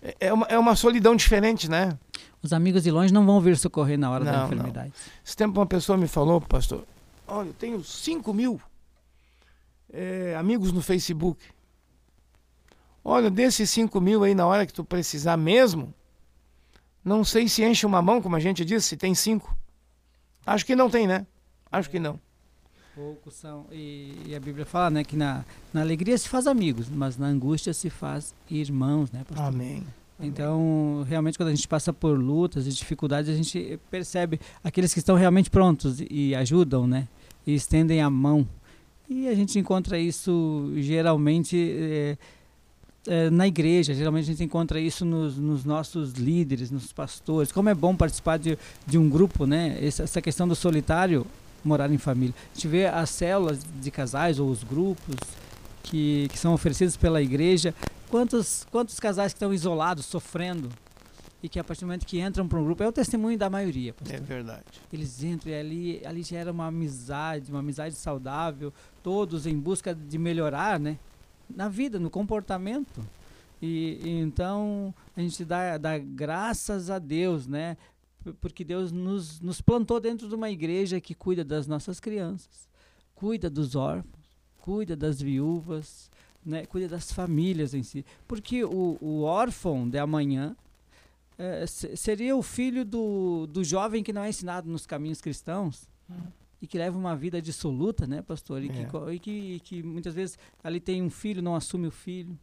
É, 0.01 0.15
é 0.27 0.33
uma, 0.33 0.45
é 0.45 0.57
uma 0.57 0.77
solidão 0.77 1.13
diferente, 1.13 1.69
né? 1.69 1.97
Os 2.41 2.53
amigos 2.53 2.83
de 2.83 2.91
longe 2.91 3.13
não 3.13 3.25
vão 3.25 3.41
vir 3.41 3.57
socorrer 3.57 3.99
na 3.99 4.09
hora 4.09 4.23
não, 4.23 4.31
da 4.31 4.45
enfermidade. 4.45 4.87
Não. 4.95 5.11
Esse 5.25 5.35
tempo 5.35 5.59
uma 5.59 5.65
pessoa 5.65 5.97
me 5.97 6.07
falou, 6.07 6.39
pastor, 6.39 6.85
olha, 7.27 7.49
eu 7.49 7.53
tenho 7.53 7.83
5 7.83 8.33
mil 8.33 8.61
é, 9.91 10.35
amigos 10.35 10.71
no 10.71 10.81
Facebook. 10.81 11.43
Olha, 13.03 13.29
desses 13.29 13.69
5 13.69 14.01
mil 14.01 14.23
aí, 14.23 14.35
na 14.35 14.45
hora 14.45 14.65
que 14.65 14.73
tu 14.73 14.83
precisar 14.83 15.37
mesmo, 15.37 15.93
não 17.03 17.23
sei 17.23 17.47
se 17.47 17.63
enche 17.63 17.85
uma 17.85 18.01
mão, 18.01 18.21
como 18.21 18.35
a 18.35 18.39
gente 18.39 18.65
disse, 18.65 18.89
se 18.89 18.97
tem 18.97 19.15
cinco. 19.15 19.55
Acho 20.45 20.65
que 20.65 20.75
não 20.75 20.89
tem, 20.89 21.07
né? 21.07 21.25
Acho 21.71 21.89
que 21.89 21.99
não. 21.99 22.19
Poucos 22.93 23.35
são. 23.35 23.65
E, 23.71 24.23
e, 24.25 24.35
a 24.35 24.39
Bíblia 24.39 24.65
fala, 24.65 24.89
né, 24.89 25.03
que 25.03 25.15
na, 25.15 25.45
na 25.71 25.81
alegria 25.81 26.17
se 26.17 26.27
faz 26.27 26.47
amigos, 26.47 26.89
mas 26.89 27.17
na 27.17 27.27
angústia 27.27 27.73
se 27.73 27.89
faz 27.89 28.33
irmãos, 28.49 29.11
né, 29.11 29.23
pastor? 29.23 29.45
Amém. 29.45 29.85
Então, 30.19 31.05
realmente, 31.07 31.37
quando 31.37 31.49
a 31.49 31.55
gente 31.55 31.67
passa 31.67 31.93
por 31.93 32.17
lutas 32.17 32.65
e 32.65 32.69
dificuldades, 32.69 33.29
a 33.29 33.35
gente 33.35 33.79
percebe 33.91 34.39
aqueles 34.63 34.93
que 34.93 34.99
estão 34.99 35.15
realmente 35.15 35.49
prontos 35.49 35.97
e 36.09 36.33
ajudam, 36.33 36.87
né? 36.87 37.07
E 37.45 37.53
estendem 37.53 38.01
a 38.01 38.09
mão. 38.09 38.47
E 39.09 39.27
a 39.27 39.35
gente 39.35 39.57
encontra 39.57 39.97
isso 39.97 40.71
geralmente 40.75 41.55
é, 41.79 42.17
é, 43.07 43.29
na 43.29 43.47
igreja, 43.47 43.93
geralmente 43.93 44.23
a 44.23 44.33
gente 44.33 44.43
encontra 44.43 44.79
isso 44.79 45.05
nos, 45.05 45.37
nos, 45.37 45.63
nossos 45.63 46.13
líderes, 46.13 46.69
nos 46.69 46.91
pastores. 46.91 47.51
Como 47.51 47.69
é 47.69 47.73
bom 47.73 47.95
participar 47.95 48.37
de, 48.37 48.57
de 48.85 48.97
um 48.97 49.09
grupo, 49.09 49.45
né? 49.45 49.77
Essa, 49.81 50.03
essa 50.03 50.21
questão 50.21 50.47
do 50.47 50.55
solitário, 50.55 51.25
morar 51.63 51.91
em 51.91 51.97
família. 51.97 52.35
A 52.51 52.55
gente 52.55 52.67
vê 52.67 52.85
as 52.85 53.09
células 53.09 53.59
de 53.81 53.91
casais 53.91 54.39
ou 54.39 54.49
os 54.49 54.63
grupos 54.63 55.15
que, 55.83 56.27
que 56.29 56.37
são 56.37 56.53
oferecidos 56.53 56.97
pela 56.97 57.21
igreja. 57.21 57.73
Quantos, 58.09 58.65
quantos 58.71 58.99
casais 58.99 59.33
que 59.33 59.37
estão 59.37 59.53
isolados, 59.53 60.05
sofrendo, 60.05 60.69
e 61.41 61.47
que 61.47 61.59
a 61.59 61.63
partir 61.63 61.81
do 61.81 61.87
momento 61.87 62.05
que 62.05 62.19
entram 62.19 62.47
para 62.47 62.59
um 62.59 62.63
grupo, 62.63 62.81
é 62.81 62.87
o 62.87 62.91
testemunho 62.91 63.37
da 63.37 63.49
maioria. 63.49 63.93
Pastor. 63.93 64.15
É 64.15 64.19
verdade. 64.19 64.63
Eles 64.91 65.23
entram 65.23 65.51
e 65.51 65.55
ali, 65.55 66.01
ali 66.05 66.23
gera 66.23 66.51
uma 66.51 66.67
amizade, 66.67 67.51
uma 67.51 67.59
amizade 67.59 67.95
saudável, 67.95 68.73
todos 69.03 69.45
em 69.45 69.57
busca 69.57 69.93
de 69.93 70.17
melhorar, 70.17 70.79
né? 70.79 70.97
Na 71.49 71.69
vida, 71.69 71.99
no 71.99 72.09
comportamento. 72.09 73.05
E, 73.61 73.99
e 74.03 74.19
então 74.19 74.93
a 75.15 75.21
gente 75.21 75.45
dá, 75.45 75.77
dá 75.77 75.97
graças 75.97 76.89
a 76.89 76.99
Deus, 76.99 77.45
né? 77.45 77.77
Porque 78.41 78.63
Deus 78.63 78.91
nos, 78.91 79.39
nos 79.39 79.61
plantou 79.61 79.99
dentro 79.99 80.27
de 80.27 80.35
uma 80.35 80.49
igreja 80.49 80.99
que 80.99 81.13
cuida 81.13 81.43
das 81.43 81.67
nossas 81.67 81.99
crianças, 81.99 82.67
cuida 83.15 83.49
dos 83.49 83.75
órfãos, 83.75 84.37
cuida 84.57 84.95
das 84.95 85.21
viúvas, 85.21 86.06
né? 86.47 86.65
cuida 86.65 86.87
das 86.87 87.11
famílias 87.11 87.73
em 87.73 87.83
si. 87.83 88.05
Porque 88.27 88.63
o, 88.63 88.97
o 89.01 89.21
órfão 89.23 89.87
de 89.87 89.97
amanhã 89.97 90.55
é, 91.37 91.65
seria 91.67 92.35
o 92.35 92.41
filho 92.41 92.85
do, 92.85 93.45
do 93.47 93.63
jovem 93.63 94.01
que 94.01 94.13
não 94.13 94.23
é 94.23 94.29
ensinado 94.29 94.69
nos 94.69 94.85
caminhos 94.85 95.21
cristãos 95.21 95.87
uhum. 96.09 96.31
e 96.61 96.65
que 96.65 96.77
leva 96.77 96.97
uma 96.97 97.15
vida 97.15 97.41
dissoluta, 97.41 98.07
né, 98.07 98.21
pastor? 98.21 98.63
E, 98.63 98.69
é. 98.69 98.71
que, 98.71 99.11
e 99.11 99.19
que, 99.19 99.31
e 99.31 99.59
que 99.59 99.83
muitas 99.83 100.15
vezes 100.15 100.39
ali 100.63 100.79
tem 100.79 101.03
um 101.03 101.09
filho, 101.09 101.41
não 101.41 101.55
assume 101.55 101.87
o 101.87 101.91
filho. 101.91 102.37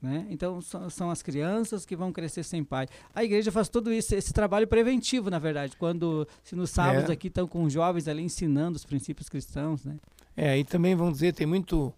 Né? 0.00 0.26
Então 0.30 0.60
são, 0.60 0.90
são, 0.90 1.10
as 1.10 1.22
crianças 1.22 1.86
que 1.86 1.94
vão 1.94 2.12
crescer 2.12 2.42
sem 2.42 2.64
pai. 2.64 2.88
A 3.14 3.22
igreja 3.22 3.52
faz 3.52 3.68
todo 3.68 3.92
isso, 3.92 4.14
esse 4.16 4.32
trabalho 4.32 4.66
preventivo, 4.66 5.30
na 5.30 5.38
verdade, 5.38 5.76
quando 5.76 6.26
se 6.42 6.56
nos 6.56 6.70
sábados 6.70 7.08
é. 7.08 7.12
aqui 7.12 7.28
estão 7.28 7.46
com 7.46 7.70
jovens 7.70 8.08
ali 8.08 8.22
ensinando 8.22 8.76
os 8.76 8.84
princípios 8.84 9.28
cristãos, 9.28 9.84
né? 9.84 9.96
É, 10.36 10.58
e 10.58 10.64
também 10.64 10.96
vamos 10.96 11.14
dizer, 11.14 11.34
tem 11.34 11.46
muito 11.46 11.94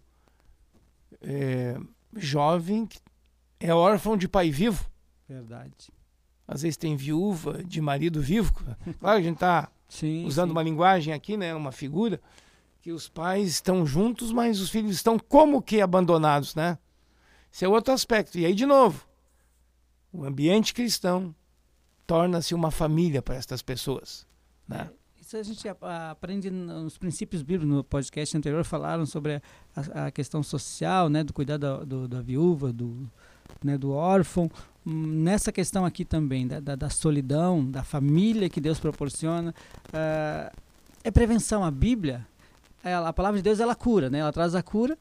é, 1.24 1.78
jovem 2.16 2.86
que 2.86 2.98
é 3.60 3.74
órfão 3.74 4.16
de 4.16 4.28
pai 4.28 4.50
vivo. 4.50 4.88
Verdade. 5.28 5.90
Às 6.46 6.62
vezes 6.62 6.76
tem 6.76 6.96
viúva 6.96 7.64
de 7.64 7.80
marido 7.80 8.20
vivo. 8.20 8.52
Claro, 9.00 9.18
a 9.18 9.22
gente 9.22 9.36
está 9.36 9.70
usando 10.26 10.48
sim. 10.48 10.52
uma 10.52 10.62
linguagem 10.62 11.14
aqui, 11.14 11.36
né, 11.36 11.54
uma 11.54 11.72
figura, 11.72 12.20
que 12.82 12.92
os 12.92 13.08
pais 13.08 13.48
estão 13.48 13.86
juntos, 13.86 14.30
mas 14.32 14.60
os 14.60 14.68
filhos 14.68 14.94
estão 14.96 15.18
como 15.18 15.62
que 15.62 15.80
abandonados, 15.80 16.54
né? 16.54 16.78
Esse 17.52 17.64
é 17.64 17.68
outro 17.68 17.94
aspecto. 17.94 18.38
E 18.38 18.44
aí, 18.44 18.54
de 18.54 18.66
novo, 18.66 19.06
o 20.12 20.24
ambiente 20.24 20.74
cristão 20.74 21.34
torna-se 22.06 22.54
uma 22.54 22.70
família 22.70 23.22
para 23.22 23.36
estas 23.36 23.62
pessoas. 23.62 24.26
Né? 24.68 24.90
É, 24.90 25.03
isso 25.24 25.36
a 25.38 25.42
gente 25.42 25.66
aprende 26.10 26.50
nos 26.50 26.98
princípios 26.98 27.42
bíblicos. 27.42 27.74
No 27.74 27.82
podcast 27.82 28.36
anterior 28.36 28.62
falaram 28.62 29.06
sobre 29.06 29.40
a, 29.74 30.06
a 30.06 30.10
questão 30.10 30.42
social, 30.42 31.08
né, 31.08 31.24
do 31.24 31.32
cuidado 31.32 31.60
da, 31.60 31.84
do, 31.84 32.08
da 32.08 32.20
viúva, 32.20 32.70
do, 32.72 33.10
né, 33.62 33.78
do 33.78 33.90
órfão, 33.92 34.50
nessa 34.84 35.50
questão 35.50 35.86
aqui 35.86 36.04
também, 36.04 36.46
da, 36.46 36.60
da, 36.60 36.76
da, 36.76 36.90
solidão, 36.90 37.64
da 37.64 37.82
família 37.82 38.50
que 38.50 38.60
Deus 38.60 38.78
proporciona, 38.78 39.54
uh, 39.88 40.54
é 41.02 41.10
prevenção. 41.10 41.64
A 41.64 41.70
Bíblia, 41.70 42.26
ela, 42.82 43.08
a 43.08 43.12
palavra 43.12 43.38
de 43.38 43.44
Deus, 43.44 43.60
ela 43.60 43.74
cura, 43.74 44.10
né? 44.10 44.18
ela 44.18 44.32
traz 44.32 44.54
a 44.54 44.62
cura, 44.62 44.98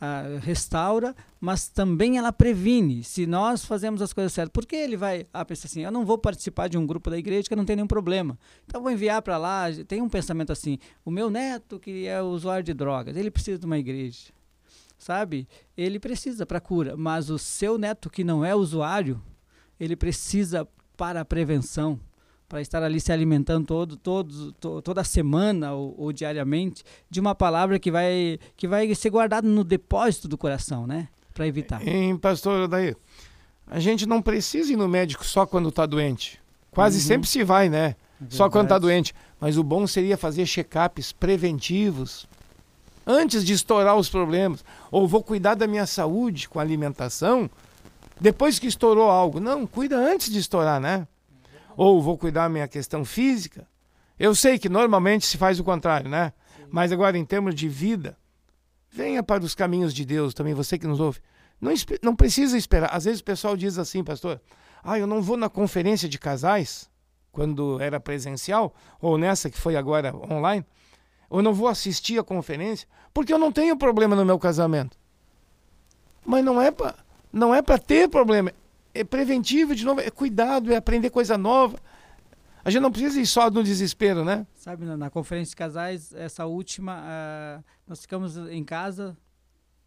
uh, 0.00 0.38
restaura, 0.40 1.14
mas 1.40 1.68
também 1.68 2.18
ela 2.18 2.32
previne. 2.32 3.02
Se 3.02 3.26
nós 3.26 3.64
fazemos 3.64 4.02
as 4.02 4.12
coisas 4.12 4.32
certas, 4.32 4.52
porque 4.52 4.76
ele 4.76 4.96
vai 4.96 5.26
ah, 5.32 5.44
pensar 5.44 5.66
assim: 5.66 5.82
eu 5.82 5.90
não 5.90 6.04
vou 6.04 6.18
participar 6.18 6.68
de 6.68 6.78
um 6.78 6.86
grupo 6.86 7.10
da 7.10 7.18
igreja 7.18 7.48
que 7.48 7.56
não 7.56 7.64
tem 7.64 7.76
nenhum 7.76 7.88
problema, 7.88 8.38
então 8.66 8.82
vou 8.82 8.90
enviar 8.90 9.22
para 9.22 9.38
lá. 9.38 9.66
Tem 9.86 10.02
um 10.02 10.08
pensamento 10.08 10.52
assim: 10.52 10.78
o 11.04 11.10
meu 11.10 11.30
neto 11.30 11.78
que 11.78 12.06
é 12.06 12.20
usuário 12.22 12.64
de 12.64 12.74
drogas, 12.74 13.16
ele 13.16 13.30
precisa 13.30 13.58
de 13.58 13.66
uma 13.66 13.78
igreja 13.78 14.36
sabe? 14.98 15.46
Ele 15.76 16.00
precisa 16.00 16.46
para 16.46 16.60
cura, 16.60 16.96
mas 16.96 17.28
o 17.28 17.38
seu 17.38 17.76
neto 17.76 18.08
que 18.08 18.24
não 18.24 18.42
é 18.42 18.54
usuário, 18.54 19.22
ele 19.78 19.94
precisa 19.94 20.66
para 20.96 21.20
a 21.20 21.24
prevenção, 21.24 22.00
para 22.48 22.60
estar 22.60 22.82
ali 22.82 23.00
se 23.00 23.12
alimentando 23.12 23.66
todo, 23.66 23.96
todo, 23.96 24.52
to, 24.52 24.80
toda 24.82 25.02
semana 25.02 25.72
ou, 25.72 25.94
ou, 25.98 26.12
diariamente 26.12 26.84
de 27.10 27.20
uma 27.20 27.34
palavra 27.34 27.78
que 27.78 27.90
vai, 27.90 28.38
que 28.56 28.68
vai 28.68 28.94
ser 28.94 29.10
guardada 29.10 29.46
no 29.46 29.64
depósito 29.64 30.28
do 30.28 30.38
coração, 30.38 30.86
né? 30.86 31.08
Para 31.34 31.46
evitar. 31.46 31.86
Em 31.86 32.16
pastor 32.16 32.68
daí, 32.68 32.94
a 33.66 33.80
gente 33.80 34.06
não 34.06 34.22
precisa 34.22 34.72
ir 34.72 34.76
no 34.76 34.88
médico 34.88 35.24
só 35.24 35.44
quando 35.44 35.68
está 35.68 35.84
doente. 35.84 36.40
Quase 36.70 36.98
uhum. 36.98 37.04
sempre 37.04 37.28
se 37.28 37.42
vai, 37.42 37.68
né? 37.68 37.96
É 38.20 38.26
só 38.30 38.48
quando 38.48 38.66
está 38.66 38.78
doente. 38.78 39.14
Mas 39.40 39.58
o 39.58 39.64
bom 39.64 39.86
seria 39.86 40.16
fazer 40.16 40.46
check-ups 40.46 41.12
preventivos 41.12 42.26
antes 43.06 43.44
de 43.44 43.52
estourar 43.52 43.96
os 43.96 44.08
problemas. 44.08 44.64
Ou 44.90 45.06
vou 45.06 45.22
cuidar 45.22 45.54
da 45.54 45.66
minha 45.66 45.86
saúde 45.86 46.48
com 46.48 46.60
alimentação 46.60 47.50
depois 48.20 48.58
que 48.58 48.66
estourou 48.66 49.10
algo. 49.10 49.40
Não, 49.40 49.66
cuida 49.66 49.96
antes 49.96 50.30
de 50.30 50.38
estourar, 50.38 50.80
né? 50.80 51.06
Ou 51.76 52.00
vou 52.00 52.16
cuidar 52.16 52.44
da 52.44 52.48
minha 52.48 52.68
questão 52.68 53.04
física. 53.04 53.66
Eu 54.18 54.34
sei 54.34 54.58
que 54.58 54.68
normalmente 54.68 55.26
se 55.26 55.36
faz 55.36 55.60
o 55.60 55.64
contrário, 55.64 56.08
né? 56.08 56.32
Mas 56.70 56.90
agora, 56.90 57.18
em 57.18 57.24
termos 57.24 57.54
de 57.54 57.68
vida, 57.68 58.16
venha 58.90 59.22
para 59.22 59.44
os 59.44 59.54
caminhos 59.54 59.92
de 59.92 60.04
Deus 60.04 60.32
também, 60.32 60.54
você 60.54 60.78
que 60.78 60.86
nos 60.86 61.00
ouve. 61.00 61.20
Não, 61.60 61.72
não 62.02 62.16
precisa 62.16 62.56
esperar. 62.56 62.94
Às 62.94 63.04
vezes 63.04 63.20
o 63.20 63.24
pessoal 63.24 63.56
diz 63.56 63.78
assim, 63.78 64.02
pastor, 64.02 64.40
ah, 64.82 64.98
eu 64.98 65.06
não 65.06 65.20
vou 65.20 65.36
na 65.36 65.48
conferência 65.48 66.08
de 66.08 66.18
casais, 66.18 66.88
quando 67.30 67.80
era 67.80 68.00
presencial, 68.00 68.74
ou 69.00 69.18
nessa 69.18 69.50
que 69.50 69.58
foi 69.58 69.76
agora 69.76 70.14
online 70.30 70.64
ou 71.28 71.42
não 71.42 71.52
vou 71.52 71.68
assistir 71.68 72.18
a 72.18 72.24
conferência, 72.24 72.88
porque 73.12 73.32
eu 73.32 73.38
não 73.38 73.52
tenho 73.52 73.76
problema 73.76 74.14
no 74.14 74.24
meu 74.24 74.38
casamento. 74.38 74.96
Mas 76.24 76.44
não 76.44 76.60
é 76.60 76.70
para 76.70 76.94
não 77.32 77.54
é 77.54 77.60
para 77.60 77.78
ter 77.78 78.08
problema, 78.08 78.50
é 79.00 79.04
preventivo 79.04 79.74
de 79.74 79.84
novo, 79.84 80.00
é 80.00 80.10
cuidado, 80.10 80.72
é 80.72 80.76
aprender 80.76 81.10
coisa 81.10 81.36
nova. 81.36 81.78
A 82.64 82.70
gente 82.70 82.82
não 82.82 82.90
precisa 82.90 83.20
ir 83.20 83.26
só 83.26 83.48
no 83.48 83.62
desespero, 83.62 84.24
né? 84.24 84.44
Sabe, 84.54 84.84
na, 84.84 85.08
conferência 85.08 85.50
de 85.50 85.56
casais, 85.56 86.12
essa 86.12 86.46
última, 86.46 87.00
uh, 87.00 87.64
nós 87.86 88.00
ficamos 88.00 88.36
em 88.36 88.64
casa, 88.64 89.16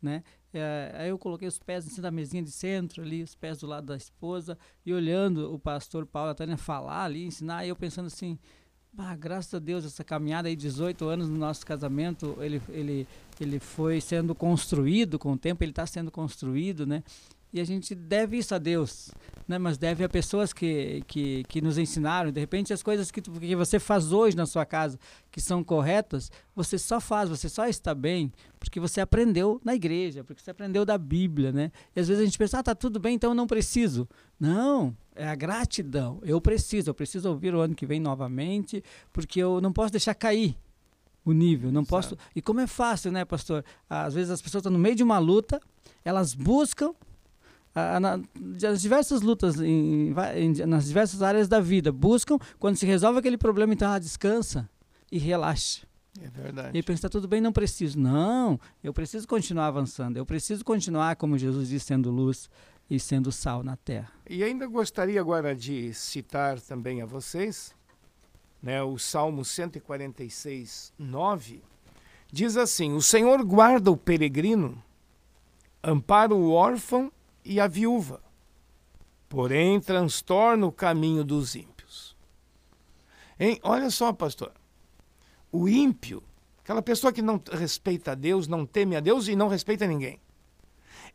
né? 0.02 0.24
Uh, 0.54 0.98
aí 0.98 1.10
eu 1.10 1.20
coloquei 1.20 1.48
os 1.48 1.60
pés 1.60 1.86
em 1.86 1.90
cima 1.90 2.04
da 2.04 2.12
mesinha 2.12 2.42
de 2.42 2.52
centro 2.52 3.04
ali, 3.04 3.22
os 3.22 3.36
pés 3.36 3.58
do 3.60 3.68
lado 3.68 3.88
da 3.88 3.98
esposa, 3.98 4.58
e 4.86 4.94
olhando 4.94 5.54
o 5.54 5.60
pastor 5.60 6.06
Paulo 6.06 6.32
Antônio 6.32 6.58
falar 6.58 7.04
ali, 7.04 7.26
ensinar, 7.26 7.66
e 7.66 7.70
eu 7.70 7.76
pensando 7.76 8.08
assim, 8.08 8.40
graças 9.18 9.54
a 9.54 9.60
Deus, 9.60 9.86
essa 9.86 10.04
caminhada 10.04 10.48
aí, 10.48 10.56
18 10.56 11.06
anos 11.06 11.30
no 11.30 11.38
nosso 11.38 11.66
casamento, 11.66 12.38
ele, 12.40 12.62
ele, 12.70 13.08
ele 13.40 13.60
foi 13.60 14.00
sendo 14.02 14.34
construído 14.34 15.20
com 15.20 15.34
o 15.34 15.38
tempo, 15.38 15.64
ele 15.64 15.72
está 15.72 15.86
sendo 15.86 16.10
construído, 16.10 16.86
né? 16.86 17.04
E 17.52 17.60
a 17.60 17.64
gente 17.64 17.96
deve 17.96 18.38
isso 18.38 18.54
a 18.54 18.60
Deus, 18.60 19.10
né? 19.48 19.58
Mas 19.58 19.76
deve 19.76 20.04
a 20.04 20.10
pessoas 20.10 20.54
que, 20.54 21.04
que, 21.08 21.44
que 21.46 21.62
nos 21.62 21.80
ensinaram. 21.80 22.32
De 22.32 22.40
repente, 22.40 22.72
as 22.72 22.84
coisas 22.84 23.10
que, 23.10 23.22
que 23.22 23.56
você 23.56 23.80
faz 23.80 24.12
hoje 24.12 24.38
na 24.38 24.46
sua 24.46 24.68
casa, 24.68 25.00
que 25.32 25.42
são 25.42 25.64
corretas, 25.64 26.32
você 26.56 26.78
só 26.78 27.02
faz, 27.02 27.28
você 27.28 27.50
só 27.50 27.66
está 27.68 27.96
bem, 27.96 28.32
porque 28.60 28.80
você 28.80 29.02
aprendeu 29.02 29.60
na 29.64 29.74
igreja, 29.74 30.24
porque 30.24 30.44
você 30.44 30.52
aprendeu 30.52 30.86
da 30.86 30.96
Bíblia, 30.96 31.52
né? 31.52 31.72
E 31.96 32.00
às 32.00 32.08
vezes 32.08 32.22
a 32.22 32.26
gente 32.26 32.38
pensa, 32.38 32.60
ah, 32.60 32.64
tá 32.64 32.76
tudo 32.76 33.00
bem, 33.00 33.16
então 33.16 33.32
eu 33.32 33.36
não 33.36 33.48
preciso. 33.48 34.08
Não, 34.40 34.96
é 35.16 35.28
a 35.28 35.34
gratidão. 35.34 36.20
Eu 36.24 36.40
preciso, 36.40 36.92
eu 36.92 36.94
preciso 36.94 37.30
ouvir 37.30 37.56
o 37.56 37.60
ano 37.60 37.74
que 37.74 37.88
vem 37.88 38.00
novamente, 38.00 38.84
porque 39.12 39.42
eu 39.42 39.60
não 39.60 39.74
posso 39.74 39.92
deixar 39.92 40.14
cair 40.14 40.56
o 41.26 41.32
nível, 41.32 41.72
não 41.72 41.84
posso. 41.84 42.16
E 42.36 42.44
como 42.44 42.60
é 42.60 42.68
fácil, 42.68 43.12
né, 43.12 43.26
pastor? 43.26 43.66
Às 43.90 44.14
vezes 44.14 44.30
as 44.30 44.42
pessoas 44.42 44.62
estão 44.62 44.72
no 44.72 44.78
meio 44.78 44.96
de 44.96 45.04
uma 45.04 45.18
luta, 45.18 45.60
elas 46.06 46.36
buscam 46.36 46.94
nas 47.74 48.82
diversas 48.82 49.22
lutas, 49.22 49.60
em, 49.60 50.14
em, 50.36 50.54
nas 50.66 50.88
diversas 50.88 51.22
áreas 51.22 51.48
da 51.48 51.60
vida, 51.60 51.92
buscam, 51.92 52.38
quando 52.58 52.76
se 52.76 52.86
resolve 52.86 53.20
aquele 53.20 53.38
problema, 53.38 53.74
então 53.74 53.88
ela 53.88 54.00
descansa 54.00 54.70
e 55.12 55.18
relaxa. 55.18 55.88
É 56.22 56.30
verdade. 56.30 56.78
E 56.78 56.84
pensa, 56.84 57.04
tá 57.04 57.10
tudo 57.10 57.28
bem, 57.28 57.40
não 57.40 57.54
preciso. 57.54 57.98
Não, 57.98 58.60
eu 58.84 58.94
preciso 58.94 59.28
continuar 59.28 59.68
avançando, 59.68 60.18
eu 60.18 60.26
preciso 60.26 60.66
continuar, 60.66 61.16
como 61.16 61.38
Jesus 61.38 61.70
disse, 61.70 61.86
sendo 61.86 62.12
luz 62.12 62.50
e 62.90 63.00
sendo 63.00 63.32
sal 63.32 63.64
na 63.64 63.78
terra. 63.78 64.12
E 64.28 64.44
ainda 64.44 64.66
gostaria 64.68 65.22
agora 65.22 65.56
de 65.56 65.94
citar 65.94 66.60
também 66.60 67.02
a 67.02 67.06
vocês, 67.06 67.74
né, 68.62 68.82
o 68.82 68.98
Salmo 68.98 69.46
146, 69.46 70.92
9, 70.98 71.62
diz 72.32 72.58
assim: 72.58 72.94
O 72.94 73.02
Senhor 73.02 73.44
guarda 73.44 73.92
o 73.92 73.96
peregrino, 73.96 74.82
ampara 75.84 76.34
o 76.34 76.52
órfão 76.52 77.12
e 77.50 77.60
a 77.60 77.68
viúva, 77.68 78.22
porém 79.28 79.82
transtorna 79.82 80.68
o 80.68 80.72
caminho 80.72 81.24
dos 81.24 81.56
ímpios. 81.56 82.16
Hein? 83.40 83.60
Olha 83.64 83.90
só, 83.90 84.14
pastor. 84.14 84.54
O 85.52 85.68
ímpio, 85.68 86.22
aquela 86.64 86.84
pessoa 86.84 87.12
que 87.12 87.24
não 87.24 87.42
respeita 87.52 88.12
a 88.12 88.16
Deus, 88.16 88.48
não 88.48 88.68
teme 88.68 88.96
a 88.96 89.00
Deus 89.00 89.28
e 89.28 89.36
não 89.36 89.48
respeita 89.48 89.88
ninguém. 89.88 90.22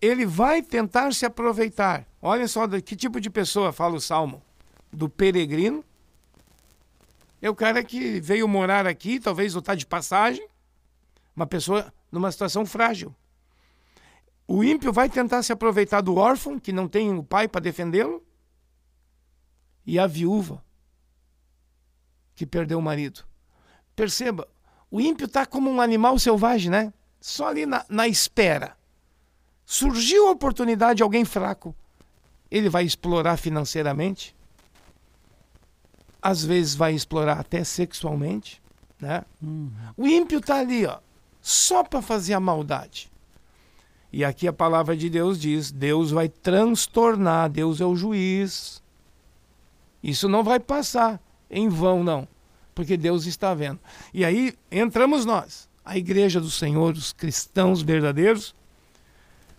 ele 0.02 0.26
vai 0.26 0.60
tentar 0.60 1.14
se 1.14 1.24
aproveitar. 1.24 2.04
Olha 2.20 2.48
só 2.48 2.66
de 2.66 2.82
que 2.82 2.96
tipo 2.96 3.20
de 3.20 3.30
pessoa 3.30 3.72
fala 3.72 3.94
o 3.94 4.00
salmo: 4.00 4.42
do 4.92 5.08
peregrino. 5.08 5.84
É 7.40 7.48
o 7.48 7.54
cara 7.54 7.84
que 7.84 8.20
veio 8.20 8.48
morar 8.48 8.88
aqui, 8.88 9.20
talvez 9.20 9.54
ou 9.54 9.60
está 9.60 9.76
de 9.76 9.86
passagem, 9.86 10.48
uma 11.36 11.46
pessoa 11.46 11.94
numa 12.10 12.32
situação 12.32 12.66
frágil. 12.66 13.14
O 14.46 14.62
ímpio 14.62 14.92
vai 14.92 15.08
tentar 15.08 15.42
se 15.42 15.52
aproveitar 15.52 16.00
do 16.00 16.16
órfão, 16.16 16.58
que 16.58 16.72
não 16.72 16.86
tem 16.86 17.16
o 17.16 17.22
pai 17.22 17.48
para 17.48 17.60
defendê-lo, 17.60 18.22
e 19.86 19.98
a 19.98 20.06
viúva, 20.06 20.62
que 22.34 22.46
perdeu 22.46 22.78
o 22.78 22.82
marido. 22.82 23.24
Perceba, 23.94 24.48
o 24.90 25.00
ímpio 25.00 25.26
está 25.26 25.46
como 25.46 25.70
um 25.70 25.80
animal 25.80 26.18
selvagem, 26.18 26.70
né? 26.70 26.92
Só 27.20 27.48
ali 27.48 27.64
na, 27.64 27.84
na 27.88 28.06
espera. 28.06 28.76
Surgiu 29.64 30.28
a 30.28 30.32
oportunidade, 30.32 31.02
alguém 31.02 31.24
fraco, 31.24 31.74
ele 32.50 32.68
vai 32.68 32.84
explorar 32.84 33.36
financeiramente, 33.38 34.36
às 36.20 36.44
vezes 36.44 36.74
vai 36.74 36.94
explorar 36.94 37.40
até 37.40 37.64
sexualmente, 37.64 38.62
né? 39.00 39.24
Uhum. 39.42 39.70
O 39.96 40.06
ímpio 40.06 40.38
está 40.38 40.56
ali, 40.56 40.86
ó, 40.86 40.98
só 41.40 41.82
para 41.82 42.02
fazer 42.02 42.34
a 42.34 42.40
maldade. 42.40 43.10
E 44.16 44.24
aqui 44.24 44.46
a 44.46 44.52
palavra 44.52 44.96
de 44.96 45.10
Deus 45.10 45.40
diz: 45.40 45.72
Deus 45.72 46.12
vai 46.12 46.28
transtornar, 46.28 47.50
Deus 47.50 47.80
é 47.80 47.84
o 47.84 47.96
juiz. 47.96 48.80
Isso 50.00 50.28
não 50.28 50.44
vai 50.44 50.60
passar 50.60 51.20
em 51.50 51.68
vão, 51.68 52.04
não, 52.04 52.28
porque 52.76 52.96
Deus 52.96 53.26
está 53.26 53.52
vendo. 53.54 53.80
E 54.12 54.24
aí 54.24 54.54
entramos 54.70 55.24
nós, 55.24 55.68
a 55.84 55.98
igreja 55.98 56.40
do 56.40 56.48
Senhor, 56.48 56.94
os 56.94 57.12
cristãos 57.12 57.82
verdadeiros, 57.82 58.54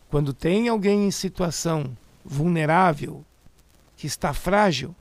quando 0.10 0.34
tem 0.34 0.70
alguém 0.70 1.06
em 1.06 1.12
situação 1.12 1.86
vulnerável, 2.24 3.26
que 3.98 4.08
está 4.08 4.34
frágil, 4.34 4.96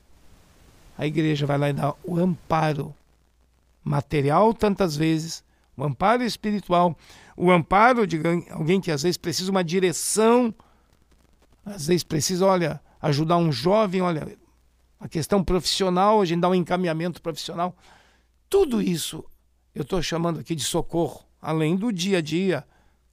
a 0.97 1.07
igreja 1.07 1.45
vai 1.45 1.57
lá 1.57 1.69
e 1.69 1.73
dá 1.73 1.93
o 2.03 2.19
amparo 2.19 2.93
material, 3.81 4.53
tantas 4.53 4.97
vezes, 4.97 5.45
o 5.77 5.83
amparo 5.85 6.23
espiritual, 6.23 6.97
o 7.35 7.51
amparo 7.51 8.07
de 8.07 8.21
alguém 8.51 8.79
que 8.79 8.91
às 8.91 9.03
vezes 9.03 9.17
precisa 9.17 9.51
uma 9.51 9.63
direção, 9.63 10.53
às 11.65 11.87
vezes 11.87 12.03
precisa, 12.03 12.45
olha, 12.45 12.81
ajudar 13.01 13.37
um 13.37 13.51
jovem, 13.51 14.01
olha, 14.01 14.37
a 14.99 15.07
questão 15.07 15.43
profissional, 15.43 16.21
a 16.21 16.25
gente 16.25 16.41
dá 16.41 16.49
um 16.49 16.55
encaminhamento 16.55 17.21
profissional. 17.21 17.75
Tudo 18.49 18.81
isso 18.81 19.23
eu 19.73 19.81
estou 19.81 20.01
chamando 20.01 20.39
aqui 20.39 20.55
de 20.55 20.63
socorro, 20.63 21.25
além 21.41 21.75
do 21.75 21.91
dia 21.91 22.19
a 22.19 22.21
dia, 22.21 22.65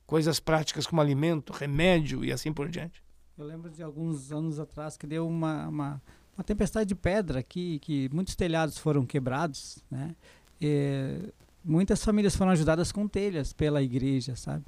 coisas 0.07 0.39
práticas 0.39 0.87
como 0.87 1.01
alimento, 1.01 1.53
remédio 1.53 2.25
e 2.25 2.33
assim 2.33 2.53
por 2.53 2.69
diante. 2.69 3.03
Eu 3.37 3.45
lembro 3.45 3.71
de 3.71 3.83
alguns 3.83 4.31
anos 4.31 4.61
atrás 4.61 4.97
que 4.97 5.07
deu 5.07 5.27
uma, 5.27 5.67
uma, 5.67 6.03
uma 6.37 6.45
tempestade 6.45 6.87
de 6.87 6.95
pedra 6.95 7.41
aqui, 7.41 7.79
que 7.81 8.09
muitos 8.13 8.37
telhados 8.37 8.79
foram 8.79 9.05
quebrados, 9.05 9.79
né? 9.91 10.15
E, 10.61 11.33
muitas 11.65 12.05
famílias 12.05 12.37
foram 12.37 12.53
ajudadas 12.53 12.93
com 12.93 13.07
telhas 13.07 13.53
pela 13.53 13.83
igreja, 13.83 14.37
sabe? 14.37 14.65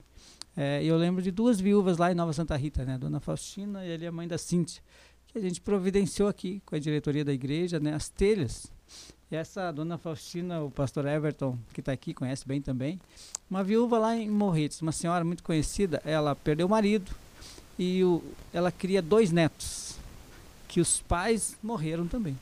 É, 0.57 0.85
eu 0.85 0.97
lembro 0.97 1.21
de 1.21 1.31
duas 1.31 1.61
viúvas 1.61 1.99
lá 1.99 2.13
em 2.13 2.15
Nova 2.15 2.33
Santa 2.33 2.57
Rita, 2.57 2.85
né? 2.85 2.97
Dona 2.97 3.19
Faustina 3.21 3.85
e 3.85 3.93
ali 3.93 4.07
a 4.07 4.13
mãe 4.13 4.29
da 4.29 4.39
Cíntia, 4.39 4.83
que 5.27 5.39
a 5.39 5.41
gente 5.41 5.61
providenciou 5.61 6.29
aqui 6.29 6.63
com 6.65 6.77
a 6.77 6.79
diretoria 6.79 7.25
da 7.25 7.33
igreja, 7.33 7.81
né? 7.81 7.93
As 7.93 8.09
telhas. 8.09 8.73
E 9.31 9.37
essa 9.37 9.73
Dona 9.73 9.99
Faustina, 9.99 10.63
o 10.63 10.71
pastor 10.71 11.07
Everton, 11.07 11.59
que 11.73 11.81
está 11.81 11.91
aqui, 11.91 12.15
conhece 12.15 12.47
bem 12.47 12.63
também, 12.63 13.01
uma 13.51 13.65
viúva 13.65 13.99
lá 13.99 14.17
em 14.17 14.31
Morretes, 14.31 14.81
uma 14.81 14.93
senhora 14.93 15.25
muito 15.25 15.43
conhecida, 15.43 16.01
ela 16.05 16.37
perdeu 16.37 16.67
o 16.67 16.71
marido 16.71 17.11
e 17.79 18.05
o, 18.05 18.23
ela 18.53 18.71
cria 18.71 19.03
dois 19.03 19.33
netos, 19.33 19.97
que 20.69 20.81
os 20.81 21.01
pais 21.01 21.57
morreram 21.63 22.07
também. 22.07 22.39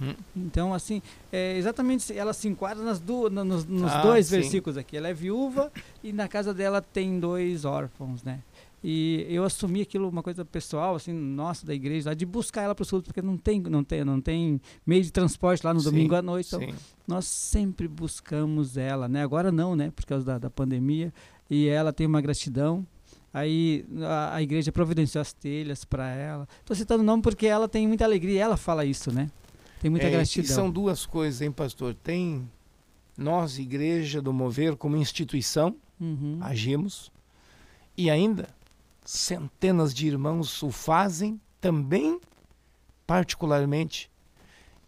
Hum. 0.00 0.14
Então, 0.36 0.72
assim, 0.72 1.02
é 1.32 1.56
exatamente, 1.56 2.16
ela 2.16 2.32
se 2.32 2.48
enquadra 2.48 2.82
nas 2.84 3.00
do, 3.00 3.28
nos, 3.28 3.64
nos 3.64 3.92
ah, 3.92 4.02
dois 4.02 4.26
sim. 4.26 4.36
versículos 4.36 4.76
aqui. 4.76 4.96
Ela 4.96 5.08
é 5.08 5.14
viúva 5.14 5.72
e 6.02 6.12
na 6.12 6.28
casa 6.28 6.54
dela 6.54 6.80
tem 6.80 7.18
dois 7.18 7.64
órfãos, 7.64 8.22
né? 8.22 8.40
E 8.82 9.26
eu 9.28 9.42
assumi 9.42 9.82
aquilo 9.82 10.08
uma 10.08 10.22
coisa 10.22 10.44
pessoal, 10.44 10.94
assim, 10.94 11.12
nossa, 11.12 11.66
da 11.66 11.74
igreja, 11.74 12.14
de 12.14 12.24
buscar 12.24 12.62
ela 12.62 12.74
para 12.74 12.84
os 12.84 12.90
cultos, 12.90 13.08
porque 13.08 13.20
não 13.20 13.36
tem, 13.36 13.60
não 13.60 13.82
tem, 13.82 14.04
não 14.04 14.20
tem 14.20 14.60
meio 14.86 15.02
de 15.02 15.10
transporte 15.10 15.66
lá 15.66 15.74
no 15.74 15.80
sim, 15.80 15.86
domingo 15.86 16.14
à 16.14 16.22
noite. 16.22 16.54
Então, 16.54 16.60
sim. 16.60 16.74
nós 17.06 17.24
sempre 17.24 17.88
buscamos 17.88 18.76
ela, 18.76 19.08
né? 19.08 19.22
Agora 19.22 19.50
não, 19.50 19.74
né? 19.74 19.90
Por 19.90 20.06
causa 20.06 20.24
da, 20.24 20.38
da 20.38 20.50
pandemia. 20.50 21.12
E 21.50 21.66
ela 21.66 21.92
tem 21.92 22.06
uma 22.06 22.20
gratidão. 22.20 22.86
Aí 23.34 23.84
a, 24.00 24.36
a 24.36 24.42
igreja 24.42 24.70
providenciou 24.70 25.22
as 25.22 25.32
telhas 25.32 25.84
para 25.84 26.08
ela. 26.10 26.48
Estou 26.60 26.76
citando 26.76 27.02
o 27.02 27.06
nome 27.06 27.22
porque 27.22 27.46
ela 27.46 27.68
tem 27.68 27.86
muita 27.88 28.04
alegria. 28.04 28.42
Ela 28.42 28.56
fala 28.56 28.84
isso, 28.84 29.12
né? 29.12 29.28
Tem 29.80 29.90
muita 29.90 30.06
é, 30.06 30.10
gratidão. 30.10 30.54
são 30.54 30.70
duas 30.70 31.06
coisas, 31.06 31.40
hein, 31.40 31.52
pastor? 31.52 31.94
Tem 31.94 32.48
nós, 33.16 33.58
Igreja 33.58 34.22
do 34.22 34.32
Mover, 34.32 34.76
como 34.76 34.96
instituição, 34.96 35.74
uhum. 36.00 36.38
agimos, 36.40 37.10
e 37.96 38.08
ainda 38.08 38.48
centenas 39.04 39.94
de 39.94 40.06
irmãos 40.06 40.62
o 40.62 40.70
fazem 40.70 41.40
também, 41.60 42.20
particularmente, 43.06 44.10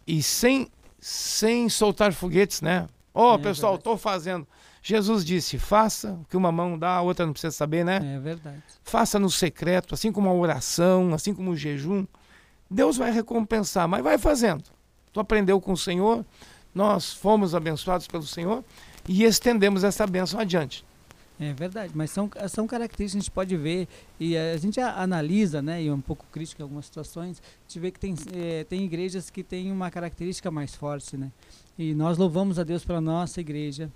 e 0.05 0.21
sem, 0.23 0.69
sem 0.99 1.67
soltar 1.67 2.13
foguetes, 2.13 2.61
né? 2.61 2.87
Ó, 3.13 3.33
oh, 3.33 3.35
é 3.35 3.41
pessoal, 3.41 3.75
estou 3.75 3.97
fazendo. 3.97 4.47
Jesus 4.81 5.25
disse: 5.25 5.57
faça 5.57 6.13
o 6.13 6.25
que 6.25 6.37
uma 6.37 6.51
mão 6.51 6.77
dá, 6.77 6.95
a 6.95 7.01
outra 7.01 7.25
não 7.25 7.33
precisa 7.33 7.51
saber, 7.51 7.83
né? 7.83 8.15
É 8.15 8.19
verdade. 8.19 8.63
Faça 8.83 9.19
no 9.19 9.29
secreto, 9.29 9.93
assim 9.93 10.11
como 10.11 10.29
a 10.29 10.33
oração, 10.33 11.13
assim 11.13 11.33
como 11.33 11.51
o 11.51 11.55
jejum. 11.55 12.05
Deus 12.69 12.97
vai 12.97 13.11
recompensar, 13.11 13.87
mas 13.87 14.03
vai 14.03 14.17
fazendo. 14.17 14.63
Tu 15.13 15.19
aprendeu 15.19 15.59
com 15.59 15.73
o 15.73 15.77
Senhor, 15.77 16.25
nós 16.73 17.13
fomos 17.13 17.53
abençoados 17.53 18.07
pelo 18.07 18.23
Senhor 18.23 18.63
e 19.07 19.23
estendemos 19.23 19.83
essa 19.83 20.07
bênção 20.07 20.39
adiante. 20.39 20.85
É 21.39 21.53
verdade, 21.53 21.91
mas 21.95 22.11
são, 22.11 22.29
são 22.47 22.67
características 22.67 23.13
que 23.13 23.17
a 23.17 23.21
gente 23.21 23.31
pode 23.31 23.57
ver 23.57 23.87
e 24.19 24.37
a 24.37 24.55
gente 24.57 24.79
analisa, 24.79 25.59
né, 25.59 25.81
e 25.81 25.87
é 25.87 25.93
um 25.93 25.99
pouco 25.99 26.23
crítico 26.31 26.61
em 26.61 26.63
algumas 26.63 26.85
situações, 26.85 27.41
a 27.41 27.61
gente 27.67 27.79
vê 27.79 27.89
que 27.89 27.99
tem, 27.99 28.13
é, 28.31 28.63
tem 28.63 28.83
igrejas 28.83 29.31
que 29.31 29.43
têm 29.43 29.71
uma 29.71 29.89
característica 29.89 30.51
mais 30.51 30.75
forte, 30.75 31.17
né? 31.17 31.31
E 31.79 31.95
nós 31.95 32.19
louvamos 32.19 32.59
a 32.59 32.63
Deus 32.63 32.85
pela 32.85 33.01
nossa 33.01 33.41
igreja, 33.41 33.91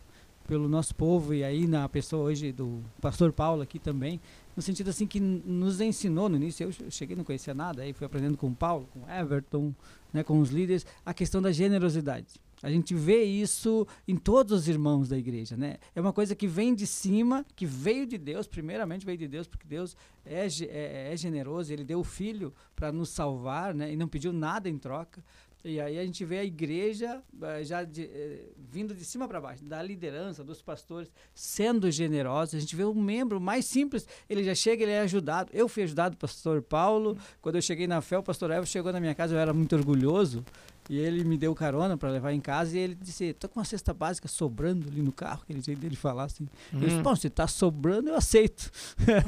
pelo 0.47 0.69
nosso 0.69 0.95
povo 0.95 1.33
e 1.33 1.43
aí 1.43 1.67
na 1.67 1.87
pessoa 1.89 2.23
hoje 2.23 2.51
do 2.51 2.81
pastor 3.01 3.31
Paulo 3.31 3.61
aqui 3.61 3.79
também, 3.79 4.19
no 4.55 4.61
sentido 4.61 4.89
assim 4.89 5.05
que 5.05 5.19
nos 5.19 5.81
ensinou 5.81 6.29
no 6.29 6.35
início, 6.37 6.63
eu 6.65 6.91
cheguei 6.91 7.15
não 7.15 7.23
conhecia 7.23 7.53
nada, 7.53 7.81
aí 7.81 7.93
fui 7.93 8.05
aprendendo 8.05 8.37
com 8.37 8.47
o 8.47 8.55
Paulo, 8.55 8.87
com 8.93 8.99
o 8.99 9.09
Everton, 9.09 9.73
né, 10.13 10.23
com 10.23 10.39
os 10.39 10.49
líderes, 10.49 10.85
a 11.05 11.13
questão 11.13 11.41
da 11.41 11.51
generosidade. 11.51 12.27
A 12.63 12.69
gente 12.71 12.95
vê 12.95 13.23
isso 13.23 13.85
em 14.07 14.15
todos 14.15 14.61
os 14.61 14.67
irmãos 14.67 15.09
da 15.09 15.17
igreja, 15.17 15.55
né? 15.55 15.77
É 15.93 16.01
uma 16.01 16.13
coisa 16.13 16.33
que 16.33 16.47
vem 16.47 16.73
de 16.73 16.87
cima, 16.87 17.45
que 17.55 17.65
veio 17.65 18.07
de 18.07 18.17
Deus, 18.17 18.47
primeiramente 18.47 19.05
veio 19.05 19.17
de 19.17 19.27
Deus, 19.27 19.45
porque 19.45 19.67
Deus 19.67 19.95
é, 20.25 20.47
é, 20.47 21.13
é 21.13 21.17
generoso, 21.17 21.71
Ele 21.71 21.83
deu 21.83 21.99
o 21.99 22.03
Filho 22.03 22.53
para 22.75 22.91
nos 22.91 23.09
salvar, 23.09 23.73
né? 23.75 23.91
E 23.93 23.95
não 23.95 24.07
pediu 24.07 24.33
nada 24.33 24.67
em 24.69 24.77
troca. 24.77 25.23
E 25.67 25.81
aí 25.81 25.97
a 25.97 26.05
gente 26.05 26.23
vê 26.23 26.37
a 26.37 26.43
igreja 26.43 27.23
eh, 27.41 27.63
já 27.63 27.83
de, 27.83 28.03
eh, 28.03 28.49
vindo 28.55 28.93
de 28.93 29.03
cima 29.03 29.27
para 29.27 29.41
baixo, 29.41 29.65
da 29.65 29.81
liderança, 29.81 30.43
dos 30.43 30.61
pastores, 30.61 31.11
sendo 31.33 31.89
generosa. 31.89 32.55
A 32.55 32.59
gente 32.59 32.75
vê 32.75 32.85
um 32.85 32.93
membro 32.93 33.41
mais 33.41 33.65
simples, 33.65 34.07
ele 34.29 34.43
já 34.43 34.53
chega, 34.53 34.83
ele 34.83 34.91
é 34.91 34.99
ajudado. 34.99 35.49
Eu 35.51 35.67
fui 35.67 35.81
ajudado, 35.81 36.15
pastor 36.17 36.61
Paulo. 36.61 37.17
Quando 37.41 37.55
eu 37.55 37.63
cheguei 37.63 37.87
na 37.87 37.99
fé, 37.99 38.15
o 38.15 38.21
pastor 38.21 38.51
Evo 38.51 38.67
chegou 38.67 38.93
na 38.93 38.99
minha 38.99 39.15
casa, 39.15 39.33
eu 39.33 39.39
era 39.39 39.55
muito 39.55 39.75
orgulhoso. 39.75 40.45
E 40.89 40.97
ele 40.97 41.23
me 41.23 41.37
deu 41.37 41.53
carona 41.55 41.97
para 41.97 42.09
levar 42.09 42.31
em 42.31 42.39
casa 42.39 42.77
e 42.77 42.79
ele 42.79 42.95
disse: 42.95 43.33
tô 43.33 43.49
com 43.49 43.59
uma 43.59 43.65
cesta 43.65 43.93
básica 43.93 44.27
sobrando 44.27 44.87
ali 44.87 45.01
no 45.01 45.11
carro, 45.11 45.41
aquele 45.43 45.61
jeito 45.61 45.79
dele 45.79 45.95
falar 45.95 46.25
assim. 46.25 46.43
Hum. 46.73 46.79
Eu 46.81 46.87
disse: 46.87 47.01
bom, 47.01 47.15
se 47.15 47.29
tá 47.29 47.47
sobrando, 47.47 48.09
eu 48.09 48.15
aceito. 48.15 48.71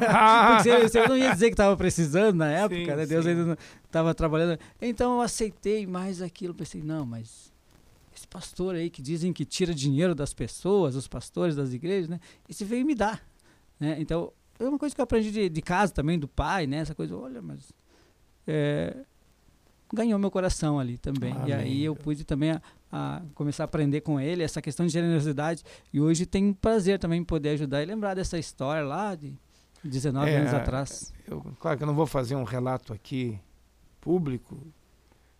Ah. 0.08 0.60
Porque 0.64 0.88
você, 0.88 1.08
não 1.08 1.18
ia 1.18 1.32
dizer 1.34 1.50
que 1.50 1.56
tava 1.56 1.76
precisando 1.76 2.38
na 2.38 2.52
época, 2.52 2.76
sim, 2.80 2.96
né? 2.96 3.06
Deus 3.06 3.26
sim. 3.26 3.32
ainda 3.32 3.46
não 3.46 3.58
tava 3.92 4.14
trabalhando. 4.14 4.60
Então 4.82 5.16
eu 5.16 5.22
aceitei 5.22 5.88
mais 5.88 6.22
aquilo. 6.22 6.54
Pensei: 6.54 6.84
não, 6.84 7.06
mas 7.06 7.52
esse 8.16 8.28
pastor 8.28 8.76
aí 8.76 8.90
que 8.90 9.02
dizem 9.02 9.34
que 9.34 9.46
tira 9.46 9.74
dinheiro 9.74 10.14
das 10.14 10.34
pessoas, 10.34 10.96
os 10.96 11.08
pastores 11.08 11.56
das 11.56 11.74
igrejas, 11.74 12.08
né? 12.08 12.20
Esse 12.48 12.64
veio 12.66 12.86
me 12.86 12.94
dar. 12.94 13.24
Né? 13.80 13.98
Então, 14.00 14.32
é 14.60 14.64
uma 14.64 14.80
coisa 14.80 14.94
que 14.94 15.02
eu 15.02 15.04
aprendi 15.04 15.32
de, 15.32 15.50
de 15.50 15.62
casa 15.62 15.94
também, 15.94 16.18
do 16.18 16.28
pai, 16.28 16.68
né? 16.68 16.78
Essa 16.78 16.96
coisa, 16.96 17.16
olha, 17.16 17.42
mas. 17.42 17.72
É, 18.46 18.96
ganhou 19.94 20.20
meu 20.20 20.32
coração 20.32 20.80
ali 20.80 20.98
também. 20.98 21.32
Amém. 21.32 21.50
E 21.50 21.54
aí 21.54 21.84
eu 21.84 21.96
pude 21.96 22.24
também 22.24 22.52
a, 22.52 22.62
a, 22.92 23.22
começar 23.34 23.64
a 23.64 23.66
aprender 23.66 24.02
com 24.02 24.20
ele 24.20 24.44
essa 24.44 24.62
questão 24.62 24.86
de 24.86 24.92
generosidade. 24.92 25.64
E 25.94 26.00
hoje 26.00 26.26
tenho 26.26 26.54
prazer 26.54 27.00
também 27.00 27.22
em 27.22 27.24
poder 27.24 27.50
ajudar 27.50 27.82
e 27.82 27.86
lembrar 27.86 28.14
dessa 28.14 28.38
história 28.38 28.84
lá 28.84 29.16
de 29.16 29.34
19 29.84 30.30
é, 30.30 30.38
anos 30.38 30.54
atrás. 30.54 31.14
Eu, 31.28 31.42
claro 31.60 31.78
que 31.78 31.84
eu 31.84 31.88
não 31.88 31.96
vou 31.96 32.06
fazer 32.06 32.36
um 32.36 32.44
relato 32.44 32.94
aqui 32.94 33.40
público 34.02 34.58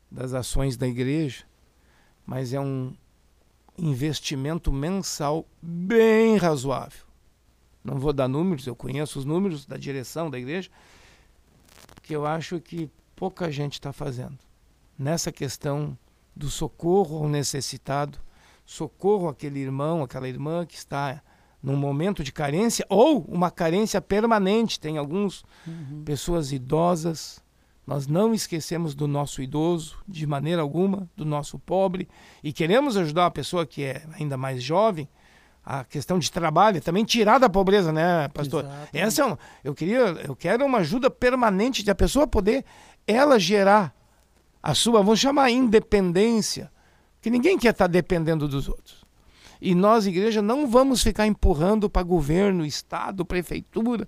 das 0.10 0.34
ações 0.34 0.78
da 0.78 0.88
igreja, 0.88 1.44
mas 2.26 2.54
é 2.54 2.60
um 2.60 2.96
investimento 3.78 4.72
mensal 4.72 5.46
bem 5.62 6.38
razoável. 6.38 7.06
Não 7.84 8.00
vou 8.00 8.12
dar 8.12 8.28
números, 8.28 8.68
eu 8.68 8.76
conheço 8.76 9.20
os 9.20 9.26
números 9.26 9.66
da 9.66 9.78
direção 9.78 10.30
da 10.30 10.38
igreja, 10.38 10.70
que 12.02 12.14
eu 12.14 12.26
acho 12.26 12.60
que 12.60 12.90
pouca 13.18 13.52
gente 13.52 13.74
está 13.74 13.92
fazendo 13.92 14.38
nessa 14.98 15.32
questão 15.32 15.98
do 16.36 16.50
socorro 16.50 17.18
ao 17.18 17.28
necessitado, 17.28 18.20
socorro 18.64 19.28
àquele 19.28 19.60
irmão, 19.60 20.04
aquela 20.04 20.30
irmã 20.30 20.66
que 20.66 20.76
está 20.76 21.22
num 21.62 21.76
momento 21.76 22.24
de 22.24 22.32
carência 22.32 22.86
ou 22.88 23.22
uma 23.28 23.50
carência 23.50 24.00
permanente. 24.00 24.80
Tem 24.80 25.00
algumas 25.00 25.44
uhum. 25.66 26.04
pessoas 26.06 26.52
idosas. 26.52 27.44
Nós 27.88 28.06
não 28.06 28.34
esquecemos 28.34 28.94
do 28.94 29.08
nosso 29.08 29.42
idoso 29.42 29.98
de 30.08 30.28
maneira 30.28 30.62
alguma, 30.62 31.10
do 31.16 31.26
nosso 31.26 31.58
pobre 31.58 32.08
e 32.44 32.54
queremos 32.54 32.98
ajudar 32.98 33.26
a 33.26 33.32
pessoa 33.32 33.66
que 33.66 33.84
é 33.84 34.06
ainda 34.20 34.38
mais 34.38 34.62
jovem. 34.62 35.10
A 35.70 35.84
questão 35.84 36.18
de 36.18 36.32
trabalho, 36.32 36.80
também 36.82 37.04
tirar 37.04 37.40
da 37.40 37.50
pobreza, 37.50 37.92
né, 37.92 38.30
pastor? 38.30 38.66
Essa 38.94 39.22
é 39.22 39.26
uma, 39.26 39.40
eu 39.66 39.76
queria, 39.76 39.98
eu 40.26 40.34
quero 40.34 40.66
uma 40.66 40.78
ajuda 40.78 41.10
permanente 41.10 41.84
de 41.84 41.92
a 41.92 41.96
pessoa 41.96 42.26
poder 42.26 42.64
ela 43.08 43.40
gerar 43.40 43.96
a 44.62 44.76
sua, 44.76 45.02
vamos 45.02 45.20
chamar 45.20 45.50
independência, 45.50 46.70
que 47.22 47.30
ninguém 47.30 47.58
quer 47.58 47.72
estar 47.72 47.88
dependendo 47.88 48.48
dos 48.48 48.68
outros. 48.68 49.06
E 49.62 49.74
nós, 49.74 50.06
igreja, 50.06 50.42
não 50.42 50.68
vamos 50.68 51.02
ficar 51.02 51.26
empurrando 51.26 51.90
para 51.90 52.04
governo, 52.04 52.66
estado, 52.66 53.26
prefeitura. 53.26 54.06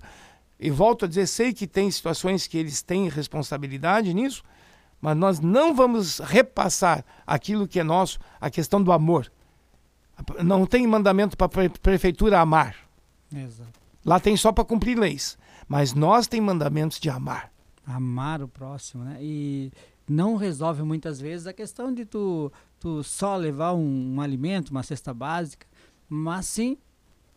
E 0.58 0.70
volto 0.70 1.06
a 1.06 1.08
dizer, 1.08 1.26
sei 1.26 1.52
que 1.52 1.66
tem 1.66 1.90
situações 1.90 2.46
que 2.46 2.58
eles 2.58 2.82
têm 2.82 3.08
responsabilidade 3.08 4.12
nisso, 4.14 4.42
mas 5.00 5.16
nós 5.16 5.40
não 5.40 5.74
vamos 5.74 6.18
repassar 6.18 7.04
aquilo 7.26 7.66
que 7.66 7.80
é 7.80 7.82
nosso, 7.82 8.18
a 8.40 8.50
questão 8.50 8.82
do 8.82 8.92
amor. 8.92 9.32
Não 10.44 10.66
tem 10.66 10.86
mandamento 10.86 11.36
para 11.36 11.46
a 11.46 11.70
prefeitura 11.80 12.38
amar. 12.38 12.76
Exato. 13.34 13.80
Lá 14.04 14.20
tem 14.20 14.36
só 14.36 14.52
para 14.52 14.64
cumprir 14.64 14.98
leis. 14.98 15.38
Mas 15.66 15.94
nós 15.94 16.26
tem 16.26 16.40
mandamentos 16.40 17.00
de 17.00 17.08
amar. 17.08 17.50
Amar 17.86 18.42
o 18.42 18.48
próximo, 18.48 19.04
né? 19.04 19.18
E 19.20 19.72
não 20.08 20.36
resolve 20.36 20.82
muitas 20.82 21.20
vezes 21.20 21.46
a 21.46 21.52
questão 21.52 21.92
de 21.92 22.04
tu, 22.04 22.52
tu 22.78 23.02
só 23.02 23.36
levar 23.36 23.72
um, 23.74 24.14
um 24.16 24.20
alimento, 24.20 24.70
uma 24.70 24.82
cesta 24.82 25.14
básica, 25.14 25.66
mas 26.08 26.46
sim 26.46 26.76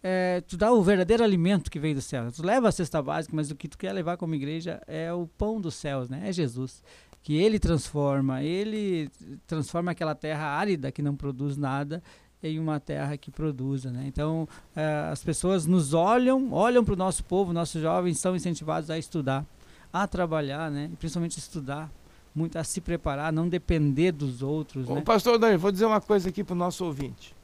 é, 0.04 0.42
tu 0.42 0.58
dá 0.58 0.72
o 0.74 0.84
verdadeiro 0.84 1.24
alimento 1.24 1.72
que 1.72 1.80
vem 1.80 1.96
do 1.96 2.02
céu. 2.02 2.30
Tu 2.30 2.46
leva 2.46 2.68
a 2.68 2.72
cesta 2.72 3.02
básica, 3.02 3.34
mas 3.34 3.50
o 3.50 3.56
que 3.56 3.70
tu 3.70 3.78
quer 3.78 3.94
levar 3.94 4.18
como 4.18 4.36
igreja 4.36 4.82
é 4.86 5.14
o 5.14 5.26
pão 5.38 5.62
dos 5.62 5.76
céus, 5.76 6.10
né? 6.10 6.28
É 6.28 6.34
Jesus. 6.34 6.84
Que 7.22 7.36
ele 7.36 7.58
transforma, 7.58 8.44
ele 8.44 9.10
transforma 9.48 9.92
aquela 9.92 10.14
terra 10.14 10.46
árida 10.46 10.92
que 10.92 11.02
não 11.02 11.16
produz 11.16 11.56
nada 11.56 12.04
em 12.44 12.60
uma 12.60 12.82
terra 12.82 13.16
que 13.16 13.32
produza, 13.32 13.90
né? 13.90 14.04
Então, 14.06 14.46
é, 14.76 15.08
as 15.10 15.24
pessoas 15.24 15.66
nos 15.66 15.94
olham, 15.94 16.52
olham 16.52 16.84
para 16.84 16.94
o 16.94 16.98
nosso 16.98 17.24
povo, 17.24 17.54
nossos 17.54 17.82
jovens 17.82 18.20
são 18.20 18.36
incentivados 18.36 18.90
a 18.90 18.98
estudar, 18.98 19.46
a 19.94 20.08
trabalhar, 20.08 20.72
né? 20.72 20.90
Principalmente 20.98 21.38
estudar, 21.38 21.92
muito 22.34 22.58
a 22.58 22.64
se 22.64 22.82
preparar, 22.82 23.32
não 23.32 23.48
depender 23.48 24.12
dos 24.12 24.42
outros. 24.42 24.90
Ô, 24.90 24.96
né? 24.96 25.02
Pastor 25.02 25.38
Daí, 25.38 25.56
vou 25.56 25.72
dizer 25.72 25.86
uma 25.86 26.02
coisa 26.02 26.30
aqui 26.30 26.44
para 26.44 26.54
o 26.54 26.58
nosso 26.58 26.84
ouvinte. 26.84 27.36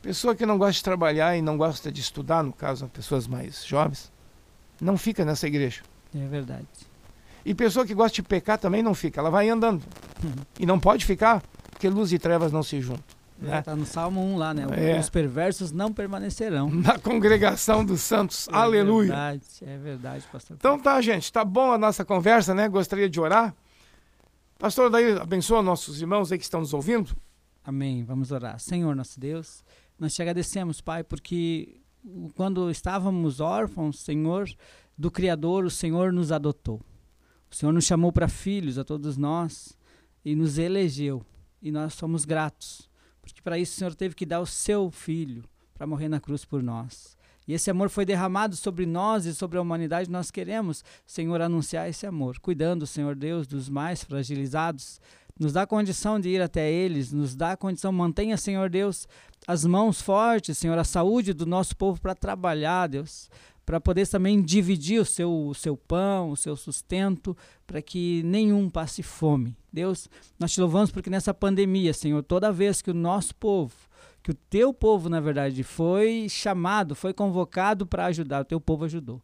Pessoa 0.00 0.34
que 0.34 0.46
não 0.46 0.56
gosta 0.56 0.72
de 0.72 0.82
trabalhar 0.82 1.36
e 1.36 1.42
não 1.42 1.58
gosta 1.58 1.92
de 1.92 2.00
estudar, 2.00 2.42
no 2.42 2.52
caso, 2.52 2.88
pessoas 2.88 3.26
mais 3.26 3.66
jovens, 3.66 4.10
não 4.80 4.96
fica 4.96 5.24
nessa 5.24 5.46
igreja. 5.46 5.82
É 6.14 6.26
verdade. 6.26 6.66
E 7.44 7.54
pessoa 7.54 7.84
que 7.84 7.94
gosta 7.94 8.14
de 8.14 8.22
pecar 8.22 8.58
também 8.58 8.82
não 8.82 8.94
fica, 8.94 9.20
ela 9.20 9.30
vai 9.30 9.48
andando. 9.48 9.82
Uhum. 10.24 10.32
E 10.58 10.66
não 10.66 10.80
pode 10.80 11.04
ficar, 11.04 11.42
porque 11.70 11.88
luz 11.88 12.12
e 12.12 12.18
trevas 12.18 12.50
não 12.50 12.62
se 12.62 12.80
juntam. 12.80 13.17
Né? 13.40 13.60
Está 13.60 13.76
no 13.76 13.86
Salmo 13.86 14.20
1 14.20 14.36
lá, 14.36 14.52
né? 14.52 14.66
É. 14.72 14.98
Os 14.98 15.08
perversos 15.08 15.70
não 15.70 15.92
permanecerão. 15.92 16.68
Na 16.74 16.98
congregação 16.98 17.84
dos 17.84 18.00
santos. 18.00 18.48
É 18.48 18.54
Aleluia. 18.54 19.12
É 19.12 19.30
verdade, 19.30 19.44
é 19.62 19.78
verdade, 19.78 20.24
pastor. 20.32 20.56
Então 20.56 20.78
tá, 20.78 21.00
gente. 21.00 21.32
Tá 21.32 21.44
bom 21.44 21.72
a 21.72 21.78
nossa 21.78 22.04
conversa, 22.04 22.52
né? 22.52 22.68
Gostaria 22.68 23.08
de 23.08 23.20
orar. 23.20 23.54
Pastor, 24.58 24.90
daí 24.90 25.12
abençoa 25.12 25.62
nossos 25.62 26.00
irmãos 26.00 26.32
aí 26.32 26.38
que 26.38 26.42
estão 26.42 26.60
nos 26.60 26.74
ouvindo. 26.74 27.16
Amém. 27.62 28.02
Vamos 28.02 28.32
orar. 28.32 28.58
Senhor, 28.58 28.94
nosso 28.96 29.20
Deus, 29.20 29.62
nós 29.96 30.12
te 30.14 30.20
agradecemos, 30.20 30.80
Pai, 30.80 31.04
porque 31.04 31.80
quando 32.34 32.68
estávamos 32.70 33.38
órfãos, 33.38 34.00
Senhor, 34.00 34.50
do 34.96 35.12
Criador, 35.12 35.64
o 35.64 35.70
Senhor 35.70 36.12
nos 36.12 36.32
adotou. 36.32 36.80
O 37.48 37.54
Senhor 37.54 37.72
nos 37.72 37.84
chamou 37.84 38.10
para 38.10 38.26
filhos, 38.26 38.78
a 38.78 38.84
todos 38.84 39.16
nós, 39.16 39.78
e 40.24 40.34
nos 40.34 40.58
elegeu. 40.58 41.24
E 41.62 41.70
nós 41.70 41.94
somos 41.94 42.24
gratos 42.24 42.87
porque 43.32 43.42
para 43.42 43.58
isso 43.58 43.74
o 43.74 43.76
Senhor 43.76 43.94
teve 43.94 44.14
que 44.14 44.26
dar 44.26 44.40
o 44.40 44.46
seu 44.46 44.90
filho 44.90 45.44
para 45.74 45.86
morrer 45.86 46.08
na 46.08 46.20
cruz 46.20 46.44
por 46.44 46.62
nós. 46.62 47.16
E 47.46 47.54
esse 47.54 47.70
amor 47.70 47.88
foi 47.88 48.04
derramado 48.04 48.56
sobre 48.56 48.84
nós 48.84 49.24
e 49.24 49.34
sobre 49.34 49.56
a 49.56 49.62
humanidade. 49.62 50.10
Nós 50.10 50.30
queremos, 50.30 50.84
Senhor, 51.06 51.40
anunciar 51.40 51.88
esse 51.88 52.06
amor, 52.06 52.38
cuidando, 52.40 52.86
Senhor 52.86 53.14
Deus, 53.14 53.46
dos 53.46 53.68
mais 53.68 54.04
fragilizados. 54.04 55.00
Nos 55.38 55.52
dá 55.52 55.66
condição 55.66 56.20
de 56.20 56.28
ir 56.28 56.42
até 56.42 56.70
eles, 56.70 57.12
nos 57.12 57.34
dá 57.34 57.56
condição, 57.56 57.92
mantenha, 57.92 58.36
Senhor 58.36 58.68
Deus, 58.68 59.06
as 59.46 59.64
mãos 59.64 60.02
fortes, 60.02 60.58
Senhor, 60.58 60.76
a 60.76 60.84
saúde 60.84 61.32
do 61.32 61.46
nosso 61.46 61.76
povo 61.76 62.00
para 62.00 62.14
trabalhar, 62.14 62.88
Deus, 62.88 63.30
para 63.68 63.78
poder 63.78 64.08
também 64.08 64.40
dividir 64.40 64.98
o 64.98 65.04
seu, 65.04 65.30
o 65.30 65.54
seu 65.54 65.76
pão, 65.76 66.30
o 66.30 66.36
seu 66.38 66.56
sustento, 66.56 67.36
para 67.66 67.82
que 67.82 68.22
nenhum 68.22 68.70
passe 68.70 69.02
fome. 69.02 69.54
Deus, 69.70 70.08
nós 70.38 70.54
te 70.54 70.58
louvamos 70.58 70.90
porque 70.90 71.10
nessa 71.10 71.34
pandemia, 71.34 71.92
Senhor, 71.92 72.22
toda 72.22 72.50
vez 72.50 72.80
que 72.80 72.90
o 72.90 72.94
nosso 72.94 73.34
povo, 73.34 73.74
que 74.22 74.30
o 74.30 74.34
teu 74.34 74.72
povo, 74.72 75.10
na 75.10 75.20
verdade, 75.20 75.62
foi 75.62 76.28
chamado, 76.30 76.94
foi 76.94 77.12
convocado 77.12 77.86
para 77.86 78.06
ajudar, 78.06 78.40
o 78.40 78.44
teu 78.46 78.58
povo 78.58 78.86
ajudou. 78.86 79.20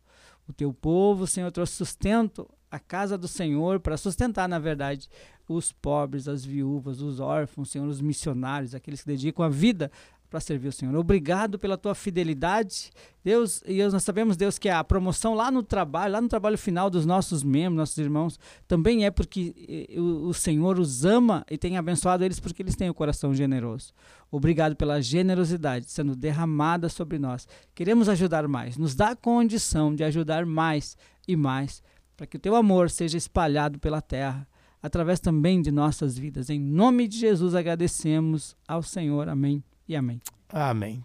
O 0.47 0.53
teu 0.53 0.75
povo, 0.75 1.27
Senhor, 1.27 1.51
trouxe 1.51 1.73
sustento 1.73 2.47
à 2.71 2.79
casa 2.79 3.17
do 3.17 3.27
Senhor 3.27 3.81
para 3.81 3.97
sustentar, 3.97 4.47
na 4.47 4.59
verdade, 4.59 5.09
os 5.49 5.73
pobres, 5.73 6.29
as 6.29 6.45
viúvas, 6.45 7.01
os 7.01 7.19
órfãos, 7.19 7.71
Senhor, 7.71 7.89
os 7.89 8.03
missionários, 8.03 8.75
aqueles 8.75 9.01
que 9.01 9.07
dedicam 9.07 9.43
a 9.43 9.49
vida 9.49 9.91
para 10.35 10.41
servir 10.41 10.67
o 10.67 10.73
Senhor. 10.73 10.93
Obrigado 10.97 11.61
pela 11.61 11.79
tua 11.79 11.95
fidelidade, 11.95 12.91
Deus. 13.23 13.63
E 13.65 13.81
nós 13.87 14.03
sabemos, 14.03 14.37
Deus, 14.37 14.59
que 14.59 14.69
a 14.69 14.83
promoção 14.83 15.33
lá 15.33 15.49
no 15.49 15.63
trabalho, 15.63 16.15
lá 16.15 16.21
no 16.21 16.27
trabalho 16.27 16.59
final 16.59 16.91
dos 16.91 17.07
nossos 17.07 17.45
membros, 17.45 17.77
nossos 17.77 17.99
irmãos, 17.99 18.37
também 18.67 19.07
é 19.07 19.13
porque 19.13 19.87
o, 19.97 20.27
o 20.27 20.35
Senhor 20.35 20.81
os 20.81 21.05
ama 21.05 21.47
e 21.49 21.57
tem 21.57 21.77
abençoado 21.77 22.25
eles 22.25 22.41
porque 22.41 22.63
eles 22.63 22.75
têm 22.75 22.91
o 22.91 22.95
coração 22.95 23.33
generoso. 23.33 23.93
Obrigado 24.29 24.75
pela 24.75 25.01
generosidade 25.01 25.89
sendo 25.89 26.17
derramada 26.17 26.89
sobre 26.89 27.17
nós. 27.17 27.47
Queremos 27.73 28.09
ajudar 28.09 28.49
mais. 28.49 28.77
Nos 28.77 28.97
dá 28.97 29.15
condição 29.15 29.95
de 29.95 30.03
ajudar 30.03 30.45
mais 30.45 30.97
e 31.29 31.37
mais 31.37 31.81
para 32.17 32.27
que 32.27 32.37
o 32.37 32.41
teu 32.41 32.57
amor 32.57 32.91
seja 32.91 33.17
espalhado 33.17 33.79
pela 33.79 34.03
terra 34.03 34.49
através 34.83 35.21
também 35.21 35.63
de 35.63 35.71
nossas 35.71 36.19
vidas. 36.19 36.51
Em 36.51 36.59
nome 36.59 37.07
de 37.07 37.19
Jesus 37.19 37.55
agradecemos 37.55 38.57
ao 38.67 38.83
Senhor. 38.83 39.29
Amém 39.29 39.63
e 39.89 39.97
amém. 39.97 40.21
Amém. 40.49 41.05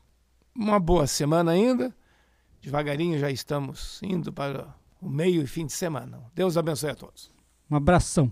Uma 0.55 0.79
boa 0.79 1.07
semana 1.07 1.51
ainda. 1.51 1.95
Devagarinho 2.61 3.17
já 3.17 3.31
estamos 3.31 4.01
indo 4.03 4.33
para 4.33 4.73
o 5.01 5.09
meio 5.09 5.41
e 5.41 5.47
fim 5.47 5.65
de 5.65 5.73
semana. 5.73 6.21
Deus 6.35 6.57
abençoe 6.57 6.91
a 6.91 6.95
todos. 6.95 7.31
Um 7.69 7.75
abração. 7.75 8.31